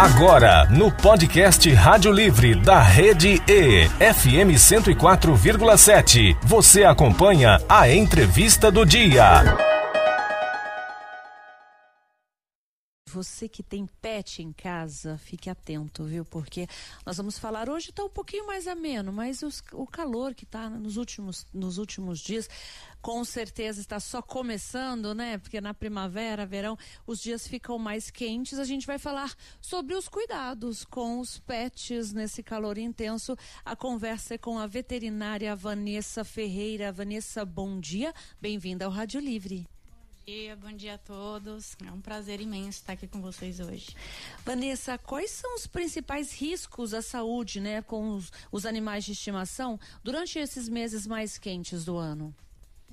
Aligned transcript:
Agora, 0.00 0.64
no 0.70 0.92
podcast 0.92 1.68
Rádio 1.70 2.12
Livre 2.12 2.54
da 2.54 2.80
Rede 2.80 3.42
E, 3.48 3.88
FM 3.88 4.54
104,7, 4.54 6.38
você 6.40 6.84
acompanha 6.84 7.58
a 7.68 7.90
entrevista 7.90 8.70
do 8.70 8.86
dia. 8.86 9.42
Você 13.08 13.48
que 13.48 13.62
tem 13.62 13.86
pet 14.00 14.40
em 14.40 14.52
casa, 14.52 15.18
fique 15.18 15.50
atento, 15.50 16.04
viu? 16.04 16.24
Porque 16.24 16.68
nós 17.04 17.16
vamos 17.16 17.36
falar 17.36 17.68
hoje 17.68 17.90
está 17.90 18.04
um 18.04 18.08
pouquinho 18.08 18.46
mais 18.46 18.68
ameno, 18.68 19.12
mas 19.12 19.42
os, 19.42 19.62
o 19.72 19.86
calor 19.86 20.32
que 20.34 20.44
está 20.44 20.70
nos 20.70 20.96
últimos, 20.96 21.44
nos 21.52 21.78
últimos 21.78 22.20
dias 22.20 22.48
com 23.00 23.24
certeza 23.24 23.80
está 23.80 24.00
só 24.00 24.20
começando, 24.20 25.14
né? 25.14 25.38
Porque 25.38 25.60
na 25.60 25.72
primavera, 25.72 26.46
verão, 26.46 26.76
os 27.06 27.20
dias 27.20 27.46
ficam 27.46 27.78
mais 27.78 28.10
quentes. 28.10 28.58
A 28.58 28.64
gente 28.64 28.86
vai 28.86 28.98
falar 28.98 29.34
sobre 29.60 29.94
os 29.94 30.08
cuidados 30.08 30.84
com 30.84 31.20
os 31.20 31.38
pets 31.38 32.12
nesse 32.12 32.42
calor 32.42 32.78
intenso. 32.78 33.36
A 33.64 33.76
conversa 33.76 34.34
é 34.34 34.38
com 34.38 34.58
a 34.58 34.66
veterinária 34.66 35.54
Vanessa 35.54 36.24
Ferreira. 36.24 36.92
Vanessa, 36.92 37.44
bom 37.44 37.80
dia. 37.80 38.12
Bem-vinda 38.40 38.84
ao 38.84 38.90
Rádio 38.90 39.20
Livre 39.20 39.66
Bom 40.28 40.34
dia, 40.34 40.56
bom 40.56 40.72
dia 40.72 40.94
a 40.96 40.98
todos. 40.98 41.74
É 41.86 41.90
um 41.90 42.02
prazer 42.02 42.38
imenso 42.38 42.80
estar 42.80 42.92
aqui 42.92 43.06
com 43.08 43.22
vocês 43.22 43.60
hoje. 43.60 43.96
Vanessa, 44.44 44.98
quais 44.98 45.30
são 45.30 45.54
os 45.54 45.66
principais 45.66 46.34
riscos 46.34 46.92
à 46.92 47.00
saúde, 47.00 47.60
né, 47.60 47.80
com 47.80 48.14
os, 48.14 48.30
os 48.52 48.66
animais 48.66 49.06
de 49.06 49.12
estimação 49.12 49.80
durante 50.04 50.38
esses 50.38 50.68
meses 50.68 51.06
mais 51.06 51.38
quentes 51.38 51.82
do 51.82 51.96
ano? 51.96 52.34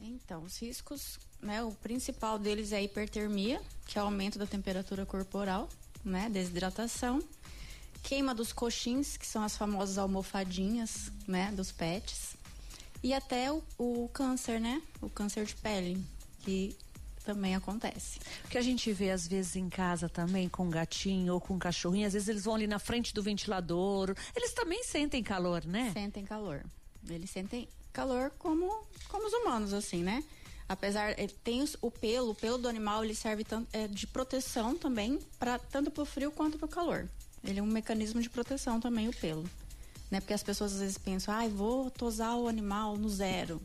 Então, 0.08 0.44
os 0.44 0.58
riscos, 0.62 1.20
né, 1.42 1.64
o 1.64 1.72
principal 1.72 2.38
deles 2.38 2.72
é 2.72 2.78
a 2.78 2.82
hipertermia, 2.82 3.62
que 3.88 3.98
é 3.98 4.02
o 4.02 4.06
aumento 4.06 4.38
da 4.38 4.46
temperatura 4.46 5.06
corporal, 5.06 5.70
né, 6.04 6.30
desidratação, 6.30 7.22
queima 8.04 8.36
dos 8.36 8.54
coxins, 8.54 9.18
que 9.18 9.26
são 9.26 9.44
as 9.44 9.58
famosas 9.58 9.98
almofadinhas, 9.98 11.12
né, 11.28 11.52
dos 11.52 11.72
pets, 11.72 12.36
e 13.02 13.14
até 13.14 13.52
o, 13.52 13.64
o 13.78 14.10
câncer, 14.14 14.60
né, 14.60 14.82
o 15.02 15.10
câncer 15.10 15.46
de 15.46 15.56
pele, 15.56 16.04
que 16.42 16.76
também 17.24 17.56
acontece. 17.56 18.20
O 18.46 18.50
que 18.50 18.58
a 18.58 18.62
gente 18.62 18.94
vê 18.94 19.10
às 19.10 19.28
vezes 19.28 19.56
em 19.56 19.68
casa 19.68 20.08
também 20.08 20.48
com 20.48 20.70
gatinho 20.70 21.34
ou 21.34 21.42
com 21.42 21.58
cachorrinho, 21.58 22.06
às 22.06 22.14
vezes 22.14 22.28
eles 22.28 22.44
vão 22.46 22.54
ali 22.54 22.68
na 22.68 22.78
frente 22.78 23.14
do 23.14 23.24
ventilador, 23.24 24.16
eles 24.36 24.54
também 24.54 24.84
sentem 24.84 25.24
calor, 25.24 25.66
né? 25.66 25.92
Sentem 25.92 26.24
calor. 26.24 26.64
Eles 27.10 27.32
sentem 27.32 27.68
calor 27.96 28.30
como, 28.38 28.86
como 29.08 29.26
os 29.26 29.34
humanos, 29.34 29.74
assim, 29.74 30.04
né? 30.04 30.24
Apesar, 30.68 31.18
ele 31.18 31.34
tem 31.44 31.62
os, 31.62 31.78
o 31.82 31.90
pelo, 31.90 32.32
o 32.32 32.36
pelo 32.36 32.58
do 32.58 32.68
animal, 32.68 33.04
ele 33.04 33.16
serve 33.16 33.44
tanto, 33.44 33.68
é, 33.72 33.88
de 33.88 34.06
proteção 34.06 34.76
também, 34.76 35.20
para 35.40 35.58
tanto 35.58 35.90
para 35.90 36.04
o 36.04 36.06
frio 36.06 36.32
quanto 36.32 36.58
para 36.58 36.66
o 36.66 36.70
calor. 36.70 37.08
Ele 37.44 37.60
é 37.60 37.64
um 37.64 37.68
mecanismo 37.68 38.22
de 38.22 38.30
proteção 38.30 38.80
também, 38.80 39.08
o 39.08 39.14
pelo. 39.14 39.44
Né? 40.10 40.20
Porque 40.20 40.34
as 40.34 40.44
pessoas 40.44 40.74
às 40.74 40.80
vezes 40.80 40.98
pensam, 40.98 41.34
ai, 41.34 41.46
ah, 41.46 41.50
vou 41.50 41.90
tosar 41.92 42.36
o 42.36 42.48
animal 42.48 42.98
no 42.98 43.08
zero. 43.08 43.62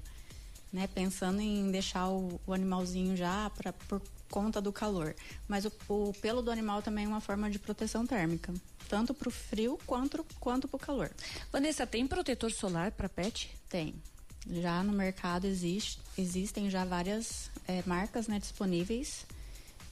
Né? 0.70 0.86
Pensando 0.86 1.40
em 1.40 1.70
deixar 1.70 2.08
o, 2.10 2.38
o 2.46 2.52
animalzinho 2.52 3.16
já 3.16 3.50
pra, 3.50 3.72
por 3.72 4.02
conta 4.30 4.60
do 4.60 4.70
calor. 4.70 5.14
Mas 5.48 5.64
o, 5.64 5.72
o, 5.88 6.12
pelo 6.20 6.42
do 6.42 6.50
animal 6.50 6.82
também 6.82 7.06
é 7.06 7.08
uma 7.08 7.20
forma 7.20 7.50
de 7.50 7.58
proteção 7.58 8.06
térmica. 8.06 8.52
Tanto 8.88 9.14
para 9.14 9.28
o 9.28 9.32
frio 9.32 9.78
quanto, 9.86 10.24
quanto 10.38 10.68
para 10.68 10.76
o 10.76 10.80
calor. 10.80 11.10
Vanessa, 11.50 11.86
tem 11.86 12.06
protetor 12.06 12.52
solar 12.52 12.92
para 12.92 13.08
pet? 13.08 13.50
Tem. 13.70 13.94
Já 14.48 14.82
no 14.82 14.92
mercado 14.92 15.46
existe, 15.46 15.98
existem 16.16 16.70
já 16.70 16.84
várias 16.84 17.50
é, 17.68 17.82
marcas 17.86 18.26
né, 18.26 18.38
disponíveis 18.38 19.26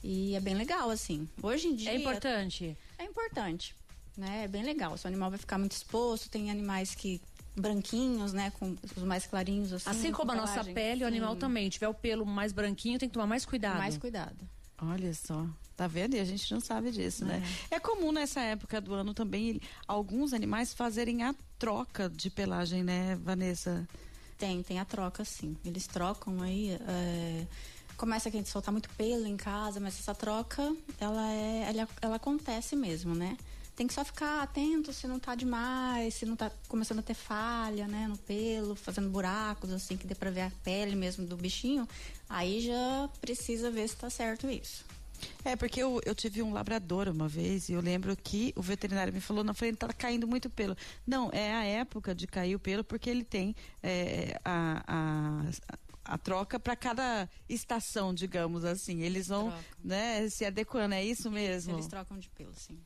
e 0.03 0.35
é 0.35 0.39
bem 0.39 0.55
legal, 0.55 0.89
assim. 0.89 1.27
Hoje 1.41 1.67
em 1.67 1.75
dia. 1.75 1.91
É 1.91 1.95
importante. 1.95 2.77
É 2.97 3.03
importante. 3.03 3.75
Né? 4.17 4.45
É 4.45 4.47
bem 4.47 4.63
legal. 4.63 4.97
Se 4.97 5.05
o 5.05 5.07
animal 5.07 5.29
vai 5.29 5.39
ficar 5.39 5.57
muito 5.57 5.73
exposto, 5.73 6.29
tem 6.29 6.49
animais 6.49 6.95
que 6.95 7.21
branquinhos, 7.55 8.31
né, 8.31 8.51
com 8.51 8.75
os 8.95 9.03
mais 9.03 9.25
clarinhos 9.25 9.73
assim. 9.73 9.89
Assim 9.89 10.11
como 10.11 10.31
a 10.31 10.35
nossa 10.35 10.63
pele, 10.63 10.99
sim. 10.99 11.03
o 11.03 11.07
animal 11.07 11.35
também, 11.35 11.69
tiver 11.69 11.87
o 11.87 11.93
pelo 11.93 12.25
mais 12.25 12.53
branquinho, 12.53 12.97
tem 12.97 13.09
que 13.09 13.13
tomar 13.13 13.27
mais 13.27 13.45
cuidado. 13.45 13.77
Mais 13.77 13.97
cuidado. 13.97 14.37
Olha 14.81 15.13
só. 15.13 15.45
Tá 15.75 15.87
vendo? 15.87 16.15
E 16.15 16.19
a 16.19 16.25
gente 16.25 16.51
não 16.53 16.59
sabe 16.59 16.91
disso, 16.91 17.23
né? 17.23 17.41
É. 17.71 17.75
é 17.75 17.79
comum 17.79 18.11
nessa 18.11 18.41
época 18.41 18.81
do 18.81 18.93
ano 18.93 19.13
também 19.13 19.61
alguns 19.87 20.33
animais 20.33 20.73
fazerem 20.73 21.23
a 21.23 21.33
troca 21.57 22.09
de 22.09 22.29
pelagem, 22.29 22.83
né, 22.83 23.17
Vanessa? 23.21 23.87
Tem, 24.39 24.63
tem 24.63 24.79
a 24.79 24.85
troca, 24.85 25.25
sim. 25.25 25.55
Eles 25.65 25.85
trocam 25.85 26.41
aí. 26.41 26.71
É, 26.71 27.45
começa 27.97 28.29
a 28.29 28.31
gente 28.31 28.47
soltar 28.47 28.71
muito 28.71 28.89
pelo 28.91 29.27
em 29.27 29.35
casa, 29.35 29.81
mas 29.81 29.99
essa 29.99 30.15
troca, 30.15 30.73
ela, 30.97 31.29
é, 31.31 31.69
ela, 31.69 31.87
ela 32.01 32.15
acontece 32.15 32.73
mesmo, 32.73 33.13
né? 33.13 33.37
Tem 33.75 33.85
que 33.85 33.93
só 33.93 34.03
ficar 34.03 34.41
atento 34.41 34.91
se 34.93 35.07
não 35.07 35.19
tá 35.19 35.35
demais, 35.35 36.13
se 36.13 36.25
não 36.25 36.35
tá 36.35 36.49
começando 36.67 36.99
a 36.99 37.01
ter 37.01 37.13
falha, 37.13 37.87
né, 37.87 38.07
no 38.07 38.17
pelo, 38.17 38.75
fazendo 38.75 39.09
buracos, 39.09 39.71
assim, 39.71 39.95
que 39.95 40.07
dê 40.07 40.15
pra 40.15 40.29
ver 40.29 40.41
a 40.41 40.51
pele 40.63 40.95
mesmo 40.95 41.25
do 41.25 41.37
bichinho. 41.37 41.87
Aí 42.29 42.61
já 42.61 43.09
precisa 43.21 43.69
ver 43.69 43.87
se 43.87 43.95
tá 43.97 44.09
certo 44.09 44.49
isso. 44.49 44.85
É, 45.43 45.55
porque 45.55 45.81
eu, 45.81 46.01
eu 46.05 46.15
tive 46.15 46.41
um 46.41 46.53
labrador 46.53 47.07
uma 47.09 47.27
vez 47.27 47.69
e 47.69 47.73
eu 47.73 47.81
lembro 47.81 48.15
que 48.15 48.53
o 48.55 48.61
veterinário 48.61 49.13
me 49.13 49.21
falou, 49.21 49.43
na 49.43 49.53
frente 49.53 49.77
tá 49.77 49.91
caindo 49.93 50.27
muito 50.27 50.49
pelo. 50.49 50.75
Não, 51.05 51.29
é 51.31 51.53
a 51.53 51.63
época 51.63 52.13
de 52.13 52.27
cair 52.27 52.55
o 52.55 52.59
pelo 52.59 52.83
porque 52.83 53.09
ele 53.09 53.23
tem 53.23 53.55
é, 53.81 54.39
a, 54.43 54.83
a, 54.87 56.13
a 56.13 56.17
troca 56.17 56.59
para 56.59 56.75
cada 56.75 57.29
estação, 57.47 58.13
digamos 58.13 58.65
assim. 58.65 59.01
Eles 59.01 59.27
vão 59.27 59.53
né, 59.83 60.27
se 60.29 60.45
adequando, 60.45 60.95
é 60.95 61.03
isso 61.03 61.29
mesmo? 61.29 61.73
Eles 61.73 61.87
trocam 61.87 62.17
de 62.17 62.29
pelo, 62.29 62.53
sim. 62.53 62.79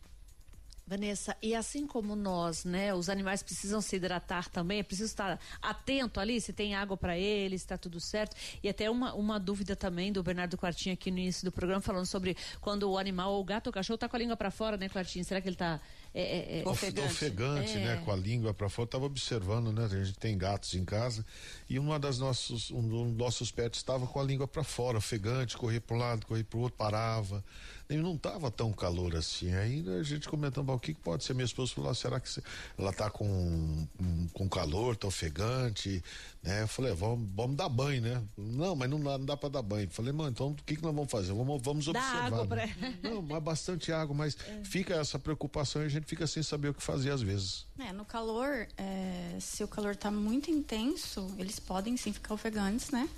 Vanessa, 0.85 1.35
e 1.41 1.55
assim 1.55 1.87
como 1.87 2.13
nós, 2.13 2.65
né, 2.65 2.93
os 2.93 3.07
animais 3.07 3.41
precisam 3.41 3.79
se 3.79 3.95
hidratar 3.95 4.49
também, 4.49 4.79
é 4.79 4.83
preciso 4.83 5.07
estar 5.07 5.39
atento 5.61 6.19
ali, 6.19 6.41
se 6.41 6.51
tem 6.51 6.75
água 6.75 6.97
para 6.97 7.17
eles, 7.17 7.61
está 7.61 7.77
tudo 7.77 8.01
certo. 8.01 8.35
E 8.61 8.67
até 8.67 8.89
uma, 8.89 9.13
uma 9.13 9.39
dúvida 9.39 9.77
também 9.77 10.11
do 10.11 10.21
Bernardo 10.21 10.57
Quartinho 10.57 10.93
aqui 10.93 11.09
no 11.09 11.19
início 11.19 11.45
do 11.45 11.51
programa, 11.53 11.79
falando 11.79 12.05
sobre 12.05 12.35
quando 12.59 12.89
o 12.91 12.97
animal, 12.97 13.31
ou 13.33 13.41
o 13.41 13.43
gato 13.45 13.67
ou 13.67 13.71
o 13.71 13.73
cachorro, 13.73 13.95
está 13.95 14.09
com 14.09 14.15
a 14.17 14.19
língua 14.19 14.35
para 14.35 14.51
fora, 14.51 14.75
né, 14.75 14.89
Quartinho? 14.89 15.23
Será 15.23 15.39
que 15.39 15.47
ele 15.47 15.55
está 15.55 15.79
é, 16.13 16.21
é, 16.21 16.61
é, 16.61 16.69
ofegante, 16.69 17.11
ofegante 17.11 17.75
né? 17.77 18.01
Com 18.05 18.11
a 18.11 18.15
língua 18.15 18.53
para 18.53 18.69
fora. 18.69 18.85
Estava 18.85 19.05
observando, 19.05 19.71
né? 19.71 19.85
A 19.85 20.03
gente 20.03 20.19
tem 20.19 20.37
gatos 20.37 20.75
em 20.75 20.85
casa 20.85 21.25
e 21.67 21.79
uma 21.79 21.97
das 21.97 22.19
nossos, 22.19 22.69
um 22.69 22.87
dos 22.87 23.17
nossos 23.17 23.51
pets 23.51 23.79
estava 23.79 24.05
com 24.05 24.19
a 24.19 24.23
língua 24.23 24.47
para 24.47 24.63
fora, 24.63 24.97
ofegante, 24.97 25.57
corria 25.57 25.81
para 25.81 25.95
um 25.95 25.99
lado, 25.99 26.25
corria 26.25 26.43
para 26.43 26.57
o 26.57 26.61
outro, 26.61 26.77
parava 26.77 27.43
e 27.89 27.97
não 27.97 28.15
estava 28.15 28.49
tão 28.49 28.71
calor 28.71 29.15
assim. 29.15 29.53
Aí 29.53 29.85
a 29.99 30.03
gente 30.03 30.27
comentando, 30.27 30.69
o 30.69 30.79
que, 30.79 30.93
que 30.93 30.99
pode 31.01 31.23
ser? 31.23 31.33
Minha 31.33 31.45
esposa 31.45 31.73
falou, 31.73 31.91
ah, 31.91 31.95
será 31.95 32.19
que 32.19 32.29
ela 32.77 32.91
está 32.91 33.09
com, 33.09 33.87
com 34.33 34.49
calor, 34.49 34.95
tá 34.95 35.07
ofegante? 35.07 36.03
Né? 36.41 36.63
Eu 36.63 36.67
falei, 36.67 36.91
é, 36.91 36.95
vamos, 36.95 37.29
vamos 37.35 37.55
dar 37.55 37.69
banho, 37.69 38.01
né? 38.01 38.21
Não, 38.37 38.75
mas 38.75 38.89
não 38.89 38.99
dá, 38.99 39.17
não 39.17 39.25
dá 39.25 39.37
para 39.37 39.49
dar 39.49 39.61
banho. 39.61 39.89
Falei, 39.89 40.11
mano, 40.11 40.29
então 40.31 40.47
o 40.51 40.55
que, 40.55 40.75
que 40.75 40.83
nós 40.83 40.93
vamos 40.93 41.11
fazer? 41.11 41.33
Vamos, 41.33 41.61
vamos 41.61 41.87
observar. 41.87 42.25
Água 42.25 42.55
né? 42.55 42.75
pra... 43.01 43.09
Não, 43.09 43.21
mas 43.21 43.43
bastante 43.43 43.91
água, 43.91 44.15
mas 44.15 44.37
é. 44.47 44.63
fica 44.63 44.95
essa 44.95 45.19
preocupação 45.19 45.81
e 45.83 45.85
a 45.85 45.89
gente 45.89 46.05
fica 46.05 46.25
sem 46.25 46.41
saber 46.43 46.69
o 46.69 46.73
que 46.73 46.81
fazer 46.81 47.11
às 47.11 47.21
vezes. 47.21 47.65
É, 47.79 47.91
no 47.91 48.05
calor, 48.05 48.67
é, 48.77 49.37
se 49.39 49.63
o 49.63 49.67
calor 49.67 49.91
está 49.91 50.11
muito 50.11 50.49
intenso, 50.49 51.33
eles 51.37 51.59
podem 51.59 51.95
sim 51.97 52.11
ficar 52.13 52.33
ofegantes, 52.33 52.91
né? 52.91 53.09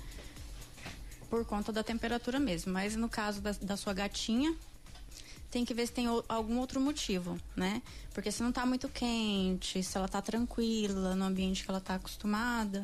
Por 1.28 1.44
conta 1.44 1.72
da 1.72 1.82
temperatura 1.82 2.38
mesmo. 2.38 2.72
Mas 2.72 2.96
no 2.96 3.08
caso 3.08 3.40
da, 3.40 3.52
da 3.52 3.76
sua 3.76 3.92
gatinha, 3.92 4.54
tem 5.50 5.64
que 5.64 5.74
ver 5.74 5.86
se 5.86 5.92
tem 5.92 6.06
algum 6.28 6.58
outro 6.58 6.80
motivo, 6.80 7.38
né? 7.54 7.82
Porque 8.12 8.30
se 8.30 8.42
não 8.42 8.50
está 8.50 8.66
muito 8.66 8.88
quente, 8.88 9.82
se 9.82 9.96
ela 9.96 10.06
está 10.06 10.20
tranquila 10.20 11.14
no 11.14 11.24
ambiente 11.24 11.64
que 11.64 11.70
ela 11.70 11.78
está 11.78 11.94
acostumada, 11.94 12.80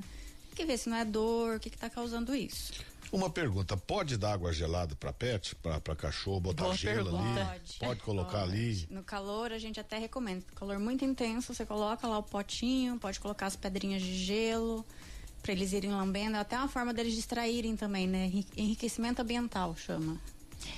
tem 0.49 0.55
que 0.55 0.65
ver 0.65 0.79
se 0.79 0.89
não 0.89 0.97
é 0.97 1.05
dor, 1.05 1.57
o 1.57 1.61
que 1.61 1.69
está 1.69 1.91
causando 1.91 2.35
isso. 2.35 2.73
Uma 3.13 3.29
pergunta, 3.29 3.77
pode 3.77 4.17
dar 4.17 4.33
água 4.33 4.55
gelada 4.55 4.95
para 4.95 5.13
pet, 5.13 5.55
para 5.57 5.95
cachorro, 5.95 6.41
botar 6.41 6.65
Boa 6.65 6.75
gelo 6.75 7.11
pergunta. 7.11 7.41
ali? 7.41 7.61
Pode. 7.61 7.79
Pode 7.79 8.01
colocar 8.01 8.41
pode. 8.41 8.53
ali? 8.53 8.89
No 8.91 9.03
calor 9.03 9.53
a 9.53 9.59
gente 9.59 9.79
até 9.79 9.99
recomenda. 9.99 10.43
Calor 10.55 10.79
muito 10.79 11.05
intenso, 11.05 11.53
você 11.53 11.67
coloca 11.67 12.09
lá 12.09 12.17
o 12.17 12.23
potinho, 12.23 12.99
pode 12.99 13.21
colocar 13.21 13.47
as 13.47 13.57
pedrinhas 13.57 14.01
de 14.01 14.15
gelo 14.17 14.83
para 15.43 15.53
eles 15.53 15.73
irem 15.73 15.91
lambendo, 15.91 16.37
até 16.37 16.57
uma 16.57 16.69
forma 16.69 16.95
deles 16.95 17.15
distraírem 17.15 17.77
também, 17.77 18.07
né? 18.07 18.31
Enriquecimento 18.57 19.21
ambiental 19.21 19.75
chama. 19.77 20.19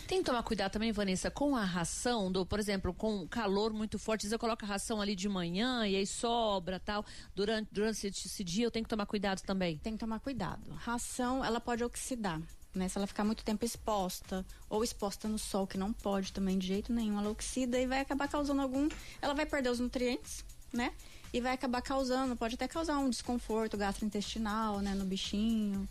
Tem 0.06 0.18
que 0.18 0.24
tomar 0.24 0.42
cuidado 0.42 0.72
também, 0.72 0.92
Vanessa, 0.92 1.30
com 1.30 1.54
a 1.54 1.64
ração, 1.64 2.32
do, 2.32 2.46
por 2.46 2.58
exemplo, 2.58 2.94
com 2.94 3.28
calor 3.28 3.72
muito 3.72 3.98
forte. 3.98 4.26
Você 4.26 4.38
coloca 4.38 4.64
a 4.64 4.68
ração 4.68 5.00
ali 5.00 5.14
de 5.14 5.28
manhã 5.28 5.86
e 5.86 5.96
aí 5.96 6.06
sobra 6.06 6.80
tal. 6.80 7.04
Durante, 7.34 7.68
durante 7.70 8.06
esse, 8.06 8.26
esse 8.26 8.44
dia 8.44 8.64
eu 8.64 8.70
tenho 8.70 8.84
que 8.84 8.88
tomar 8.88 9.06
cuidado 9.06 9.42
também. 9.42 9.78
Tem 9.78 9.92
que 9.92 9.98
tomar 9.98 10.20
cuidado. 10.20 10.72
Ração, 10.74 11.44
ela 11.44 11.60
pode 11.60 11.84
oxidar. 11.84 12.40
Né? 12.74 12.88
Se 12.88 12.98
ela 12.98 13.06
ficar 13.06 13.24
muito 13.24 13.44
tempo 13.44 13.64
exposta 13.64 14.44
ou 14.68 14.82
exposta 14.82 15.28
no 15.28 15.38
sol, 15.38 15.66
que 15.66 15.78
não 15.78 15.92
pode 15.92 16.32
também 16.32 16.58
de 16.58 16.66
jeito 16.66 16.92
nenhum, 16.92 17.18
ela 17.18 17.30
oxida 17.30 17.78
e 17.78 17.86
vai 17.86 18.00
acabar 18.00 18.26
causando 18.28 18.62
algum. 18.62 18.88
Ela 19.22 19.34
vai 19.34 19.46
perder 19.46 19.70
os 19.70 19.80
nutrientes, 19.80 20.44
né? 20.72 20.92
E 21.34 21.40
vai 21.40 21.52
acabar 21.52 21.82
causando, 21.82 22.36
pode 22.36 22.54
até 22.54 22.68
causar 22.68 22.96
um 22.98 23.10
desconforto 23.10 23.76
gastrointestinal, 23.76 24.78
né, 24.78 24.94
no 24.94 25.04
bichinho. 25.04 25.88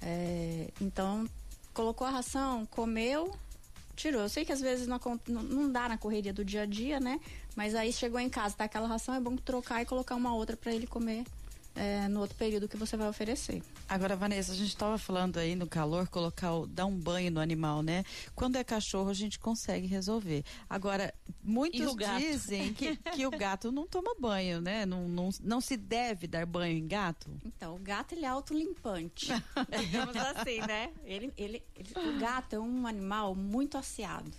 É, 0.00 0.68
então, 0.80 1.28
colocou 1.74 2.06
a 2.06 2.10
ração, 2.10 2.64
comeu, 2.66 3.36
tirou. 3.96 4.22
Eu 4.22 4.28
sei 4.28 4.44
que 4.44 4.52
às 4.52 4.60
vezes 4.60 4.86
não, 4.86 5.00
não 5.26 5.72
dá 5.72 5.88
na 5.88 5.98
correria 5.98 6.32
do 6.32 6.44
dia 6.44 6.62
a 6.62 6.66
dia, 6.66 7.00
né? 7.00 7.18
Mas 7.56 7.74
aí 7.74 7.92
chegou 7.92 8.20
em 8.20 8.30
casa, 8.30 8.54
tá 8.54 8.62
aquela 8.62 8.86
ração, 8.86 9.12
é 9.12 9.18
bom 9.18 9.34
trocar 9.34 9.82
e 9.82 9.84
colocar 9.84 10.14
uma 10.14 10.32
outra 10.32 10.56
para 10.56 10.72
ele 10.72 10.86
comer 10.86 11.24
é, 11.74 12.06
no 12.06 12.20
outro 12.20 12.36
período 12.36 12.68
que 12.68 12.76
você 12.76 12.96
vai 12.96 13.08
oferecer. 13.08 13.60
Agora, 13.88 14.16
Vanessa, 14.16 14.52
a 14.52 14.54
gente 14.54 14.68
estava 14.68 14.98
falando 14.98 15.38
aí 15.38 15.54
no 15.54 15.66
calor, 15.66 16.08
colocar, 16.08 16.52
o, 16.52 16.66
dar 16.66 16.86
um 16.86 16.98
banho 16.98 17.30
no 17.30 17.40
animal, 17.40 17.82
né? 17.82 18.04
Quando 18.34 18.56
é 18.56 18.64
cachorro, 18.64 19.10
a 19.10 19.14
gente 19.14 19.38
consegue 19.38 19.86
resolver. 19.86 20.44
Agora, 20.68 21.14
muitos 21.42 21.94
dizem 22.18 22.74
que, 22.74 22.96
que 22.96 23.26
o 23.26 23.30
gato 23.30 23.70
não 23.70 23.86
toma 23.86 24.14
banho, 24.18 24.60
né? 24.60 24.84
Não, 24.84 25.08
não, 25.08 25.30
não 25.40 25.60
se 25.60 25.76
deve 25.76 26.26
dar 26.26 26.44
banho 26.44 26.76
em 26.76 26.86
gato? 26.86 27.30
Então, 27.44 27.76
o 27.76 27.78
gato 27.78 28.12
ele 28.12 28.24
é 28.24 28.28
autolimpante. 28.28 29.28
digamos 29.78 30.16
assim, 30.16 30.60
né? 30.62 30.90
Ele, 31.04 31.32
ele, 31.36 31.62
ele, 31.76 32.08
o 32.08 32.18
gato 32.18 32.56
é 32.56 32.58
um 32.58 32.86
animal 32.86 33.36
muito 33.36 33.78
asseado. 33.78 34.30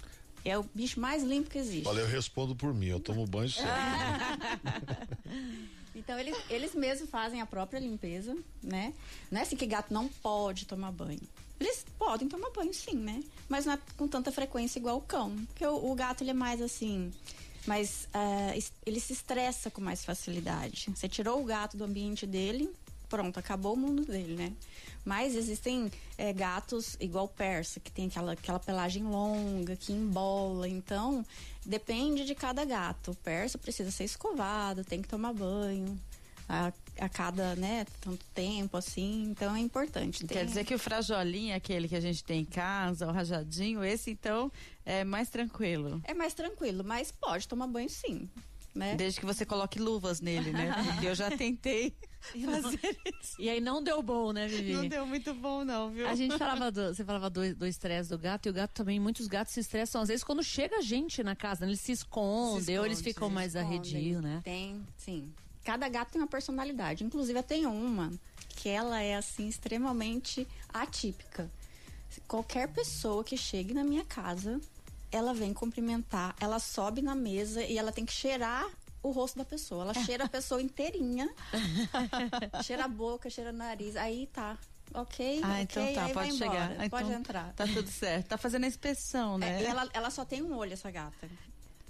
É 0.44 0.58
o 0.58 0.64
bicho 0.74 1.00
mais 1.00 1.24
limpo 1.24 1.50
que 1.50 1.58
existe. 1.58 1.88
Olha, 1.88 2.02
eu 2.02 2.08
respondo 2.08 2.56
por 2.56 2.74
mim, 2.74 2.88
eu 2.88 3.00
tomo 3.00 3.26
banho 3.26 3.50
sempre. 3.50 3.68
então, 5.98 6.18
eles, 6.20 6.38
eles 6.50 6.76
mesmos 6.76 7.10
fazem 7.10 7.42
a 7.42 7.46
própria 7.46 7.80
limpeza, 7.80 8.36
né? 8.62 8.94
Não 9.32 9.40
é 9.40 9.44
assim 9.44 9.56
que 9.56 9.66
gato 9.66 9.94
não 9.94 10.08
pode 10.08 10.66
tomar 10.66 10.92
banho. 10.92 11.20
Eles 11.60 11.84
podem 11.98 12.28
tomar 12.28 12.52
banho, 12.52 12.74
sim, 12.74 12.96
né? 12.96 13.24
Mas 13.50 13.66
não 13.66 13.74
é 13.74 13.80
com 13.98 14.08
tanta 14.08 14.32
frequência 14.32 14.78
igual 14.78 14.98
o 14.98 15.02
cão. 15.02 15.36
Porque 15.48 15.66
o, 15.66 15.92
o 15.92 15.96
gato, 15.96 16.24
ele 16.24 16.32
é 16.32 16.34
mais 16.34 16.62
assim... 16.62 17.12
Mas 17.66 18.08
uh, 18.16 18.72
ele 18.86 19.00
se 19.00 19.12
estressa 19.12 19.70
com 19.70 19.82
mais 19.82 20.06
facilidade. 20.06 20.90
Você 20.96 21.10
tirou 21.10 21.42
o 21.42 21.44
gato 21.44 21.76
do 21.76 21.84
ambiente 21.84 22.26
dele, 22.26 22.72
pronto, 23.10 23.40
acabou 23.40 23.74
o 23.74 23.78
mundo 23.78 24.06
dele, 24.06 24.36
né? 24.36 24.54
Mas 25.04 25.36
existem 25.36 25.90
é, 26.18 26.34
gatos 26.34 26.98
igual 27.00 27.28
persa, 27.28 27.80
que 27.80 27.92
tem 27.92 28.08
aquela, 28.08 28.34
aquela 28.34 28.60
pelagem 28.60 29.04
longa, 29.04 29.76
que 29.76 29.94
embola. 29.94 30.68
Então, 30.68 31.26
depende 31.66 32.26
de 32.26 32.36
cada 32.36 32.66
gato. 32.66 33.12
O 33.12 33.16
persa 33.16 33.58
precisa 33.58 33.90
ser 33.90 34.04
escovado, 34.04 34.84
tem 34.84 35.02
que 35.02 35.08
tomar 35.08 35.34
banho. 35.34 35.98
A, 36.50 36.72
a, 36.98 37.10
cada, 37.10 37.56
né, 37.58 37.86
tanto 38.00 38.26
tempo, 38.34 38.78
assim, 38.78 39.24
então 39.30 39.54
é 39.54 39.60
importante. 39.60 40.26
Quer 40.26 40.46
dizer 40.46 40.64
que 40.64 40.74
o 40.74 40.80
frajolinho, 40.80 41.54
aquele 41.54 41.90
que 41.90 41.96
a 41.96 42.00
gente 42.00 42.24
tem 42.24 42.42
em 42.42 42.46
casa, 42.46 43.06
o 43.06 43.12
rajadinho, 43.12 43.84
esse 43.84 44.12
então 44.12 44.50
é 44.86 45.04
mais 45.04 45.30
tranquilo. 45.30 46.02
É 46.06 46.14
mais 46.14 46.34
tranquilo, 46.34 46.86
mas 46.86 47.12
pode 47.12 47.50
tomar 47.50 47.68
banho 47.68 47.90
sim. 47.90 48.30
Né? 48.78 48.96
Desde 48.96 49.20
que 49.20 49.26
você 49.26 49.46
coloque 49.46 49.80
luvas 49.80 50.22
nele, 50.22 50.52
né? 50.52 50.72
Porque 50.86 51.08
eu 51.08 51.16
já 51.16 51.30
tentei 51.32 51.96
fazer 52.22 52.98
isso. 53.22 53.36
E 53.40 53.50
aí 53.50 53.60
não 53.60 53.84
deu 53.84 54.02
bom, 54.04 54.32
né, 54.32 54.48
Vivi? 54.48 54.74
Não 54.74 54.88
deu 54.88 55.06
muito 55.06 55.34
bom, 55.34 55.66
não, 55.66 55.90
viu? 55.90 56.08
A 56.08 56.16
gente 56.16 56.38
falava 56.38 56.72
do, 56.72 56.94
você 56.94 57.04
falava 57.04 57.30
do 57.30 57.66
estresse 57.66 58.10
do, 58.10 58.18
do, 58.18 58.22
gato, 58.22 58.46
e 58.46 58.50
o 58.50 58.54
gato 58.54 58.74
também, 58.74 59.00
muitos 59.00 59.28
gatos 59.28 59.54
se 59.54 59.60
estressam, 59.60 60.02
às 60.02 60.08
vezes, 60.10 60.24
quando 60.24 60.44
chega 60.44 60.82
gente 60.82 61.24
na 61.24 61.36
casa, 61.36 61.66
né? 61.66 61.72
eles 61.72 61.82
se 61.82 61.92
escondem, 61.92 62.56
se 62.56 62.72
esconde, 62.72 62.80
ou 62.80 62.86
eles 62.86 63.02
ficam 63.02 63.30
mais 63.30 63.56
arredios, 63.56 64.22
né? 64.22 64.42
Tem, 64.44 64.86
sim. 64.96 65.34
Cada 65.64 65.90
gato 65.90 66.12
tem 66.12 66.22
uma 66.22 66.28
personalidade. 66.28 67.04
Inclusive, 67.04 67.38
eu 67.38 67.44
tenho 67.44 67.70
uma 67.70 68.12
que 68.56 68.70
ela 68.70 69.02
é, 69.02 69.16
assim, 69.16 69.48
extremamente 69.48 70.48
atípica. 70.74 71.50
Qualquer 72.28 72.70
pessoa 72.70 73.24
que 73.24 73.38
chegue 73.38 73.74
na 73.74 73.84
minha 73.84 74.06
casa, 74.06 74.62
ela 75.12 75.34
vem 75.34 75.54
cumprimentar, 75.54 76.36
ela 76.40 76.60
sobe 76.60 77.02
na 77.02 77.16
mesa 77.16 77.64
e 77.64 77.78
ela 77.78 77.92
tem 77.92 78.06
que 78.06 78.14
cheirar 78.14 78.68
o 79.02 79.12
rosto 79.12 79.38
da 79.38 79.46
pessoa. 79.46 79.84
Ela 79.84 79.94
cheira 79.94 80.26
a 80.26 80.30
pessoa 80.30 80.62
inteirinha. 80.62 81.30
cheira 82.64 82.86
a 82.86 82.88
boca, 82.88 83.30
cheira 83.30 83.52
o 83.52 83.54
nariz. 83.54 83.96
Aí 83.96 84.28
tá. 84.28 84.58
Ok, 84.94 85.42
ah, 85.44 85.62
então 85.62 85.84
okay, 85.84 85.96
tá, 85.96 86.10
pode 86.10 86.38
chegar. 86.38 86.72
Então, 86.72 86.90
pode 86.90 87.12
entrar. 87.12 87.54
Tá 87.54 87.68
tudo 87.68 87.90
certo. 87.90 88.28
Tá 88.28 88.38
fazendo 88.38 88.64
a 88.64 88.68
inspeção, 88.68 89.38
né? 89.38 89.62
É, 89.62 89.66
ela, 89.66 89.90
ela 89.94 90.10
só 90.10 90.24
tem 90.24 90.42
um 90.42 90.56
olho, 90.56 90.74
essa 90.74 90.90
gata. 90.90 91.30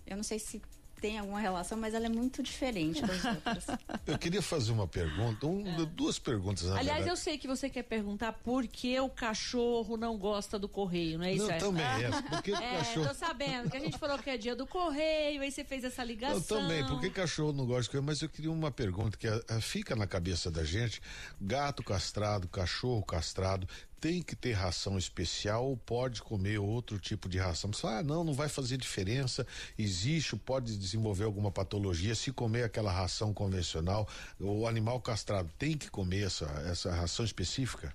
Eu 0.06 0.18
não 0.18 0.24
sei 0.24 0.40
se 0.40 0.62
tem 1.02 1.20
alguma 1.20 1.40
relação, 1.40 1.78
mas 1.78 1.94
ela 1.94 2.06
é 2.06 2.10
muito 2.10 2.42
diferente 2.42 3.02
das 3.02 3.24
outras. 3.26 3.66
Eu 4.06 4.18
queria 4.18 4.42
fazer 4.42 4.72
uma 4.72 4.88
pergunta, 4.88 5.46
um, 5.46 5.82
é. 5.82 5.86
duas 5.86 6.20
perguntas. 6.20 6.66
Aliás, 6.68 6.88
verdade. 6.88 7.10
eu 7.10 7.16
sei 7.16 7.38
que 7.38 7.48
você 7.48 7.70
quer 7.70 7.84
perguntar 7.84 8.34
por 8.34 8.66
que 8.68 9.00
o 9.00 9.10
cachorro 9.10 9.98
não 9.98 10.18
gosta 10.18 10.58
do 10.58 10.68
correio, 10.68 11.18
não 11.18 11.26
é 11.26 11.34
isso? 11.34 11.48
Não, 11.48 11.54
é? 11.54 11.58
também 11.58 11.86
é. 11.86 12.10
Por 12.28 12.42
que 12.42 12.52
é, 12.52 12.78
cachorro... 12.78 13.08
tô 13.08 13.14
sabendo, 13.14 13.70
que 13.70 13.78
a 13.78 13.80
gente 13.80 13.98
falou 13.98 14.18
que 14.18 14.30
é 14.30 14.38
dia 14.38 14.56
do 14.56 14.66
correio, 14.66 15.42
aí 15.42 15.52
você 15.52 15.64
fez 15.64 15.84
essa 15.84 16.04
ligação. 16.04 16.38
Eu 16.38 16.64
também, 16.64 16.86
por 16.86 17.00
que 17.00 17.10
cachorro 17.10 17.54
não 17.54 17.66
gosta 17.66 17.84
de 17.84 17.90
correio? 17.90 18.04
Mas 18.04 18.22
eu 18.22 18.30
queria 18.30 18.52
uma 18.52 18.72
pergunta 18.72 19.18
que 19.18 19.28
a, 19.28 19.42
a, 19.50 19.62
fica 19.62 19.96
na 19.96 20.08
cabeça 20.08 20.50
da 20.52 20.64
gente, 20.64 21.02
gato 21.40 21.84
castrado, 21.84 22.48
cachorro 22.48 23.04
castrado, 23.04 23.68
tem 24.00 24.22
que 24.22 24.36
ter 24.36 24.54
ração 24.54 24.98
especial 24.98 25.66
ou 25.66 25.78
pode 25.78 26.22
comer 26.22 26.60
outro 26.60 27.00
tipo 27.00 27.28
de 27.28 27.38
ração? 27.38 27.72
Você 27.72 27.82
fala, 27.82 28.00
ah, 28.00 28.04
não, 28.04 28.24
não 28.24 28.34
vai 28.34 28.50
fazer 28.50 28.78
diferença, 28.78 29.46
existe, 29.78 30.36
pode 30.36 30.78
desenvolver 30.78 31.24
alguma 31.24 31.52
patologia 31.52 32.16
se 32.16 32.32
comer 32.32 32.64
aquela 32.64 32.92
ração 32.92 33.34
convencional. 33.34 34.08
O 34.40 34.68
animal 34.68 35.00
castrado 35.02 35.50
tem 35.58 35.78
que 35.78 35.90
comer 35.90 36.26
essa, 36.26 36.46
essa 36.70 36.94
ração 36.94 37.26
específica? 37.26 37.94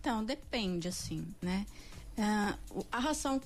Então, 0.00 0.24
depende, 0.24 0.88
assim, 0.88 1.26
né? 1.40 1.66
Uh, 2.18 2.84
a 2.92 2.98
ração 2.98 3.40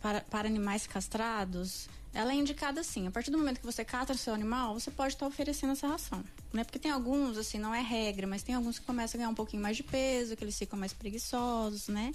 para, 0.00 0.22
para 0.22 0.48
animais 0.48 0.86
castrados, 0.86 1.88
ela 2.12 2.32
é 2.32 2.34
indicada 2.34 2.80
assim. 2.80 3.06
A 3.06 3.10
partir 3.10 3.30
do 3.30 3.38
momento 3.38 3.60
que 3.60 3.66
você 3.66 3.84
catra 3.84 4.16
seu 4.16 4.34
animal, 4.34 4.74
você 4.74 4.90
pode 4.90 5.14
estar 5.14 5.26
oferecendo 5.26 5.72
essa 5.72 5.86
ração. 5.86 6.24
Né? 6.52 6.64
Porque 6.64 6.78
tem 6.78 6.90
alguns, 6.90 7.36
assim, 7.36 7.58
não 7.58 7.74
é 7.74 7.80
regra, 7.80 8.26
mas 8.26 8.42
tem 8.42 8.54
alguns 8.54 8.78
que 8.78 8.86
começam 8.86 9.18
a 9.18 9.18
ganhar 9.18 9.30
um 9.30 9.34
pouquinho 9.34 9.62
mais 9.62 9.76
de 9.76 9.82
peso, 9.82 10.36
que 10.36 10.44
eles 10.44 10.58
ficam 10.58 10.78
mais 10.78 10.92
preguiçosos, 10.92 11.88
né? 11.88 12.12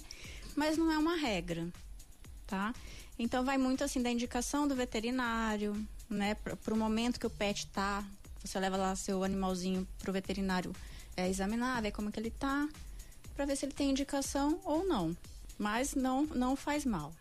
Mas 0.56 0.76
não 0.76 0.90
é 0.90 0.98
uma 0.98 1.16
regra, 1.16 1.68
tá? 2.46 2.74
Então 3.18 3.44
vai 3.44 3.56
muito 3.56 3.84
assim 3.84 4.02
da 4.02 4.10
indicação 4.10 4.66
do 4.66 4.74
veterinário, 4.74 5.74
né? 6.08 6.34
Para 6.34 6.74
o 6.74 6.76
momento 6.76 7.18
que 7.18 7.26
o 7.26 7.30
pet 7.30 7.66
tá, 7.68 8.04
você 8.44 8.58
leva 8.58 8.76
lá 8.76 8.96
seu 8.96 9.22
animalzinho 9.24 9.86
pro 9.98 10.12
veterinário 10.12 10.74
é, 11.16 11.28
examinar, 11.28 11.80
ver 11.80 11.92
como 11.92 12.10
que 12.10 12.18
ele 12.18 12.30
tá, 12.30 12.68
para 13.34 13.44
ver 13.44 13.56
se 13.56 13.64
ele 13.64 13.72
tem 13.72 13.90
indicação 13.90 14.60
ou 14.64 14.84
não. 14.86 15.16
Mas 15.58 15.94
não, 15.94 16.24
não 16.26 16.56
faz 16.56 16.84
mal. 16.84 17.12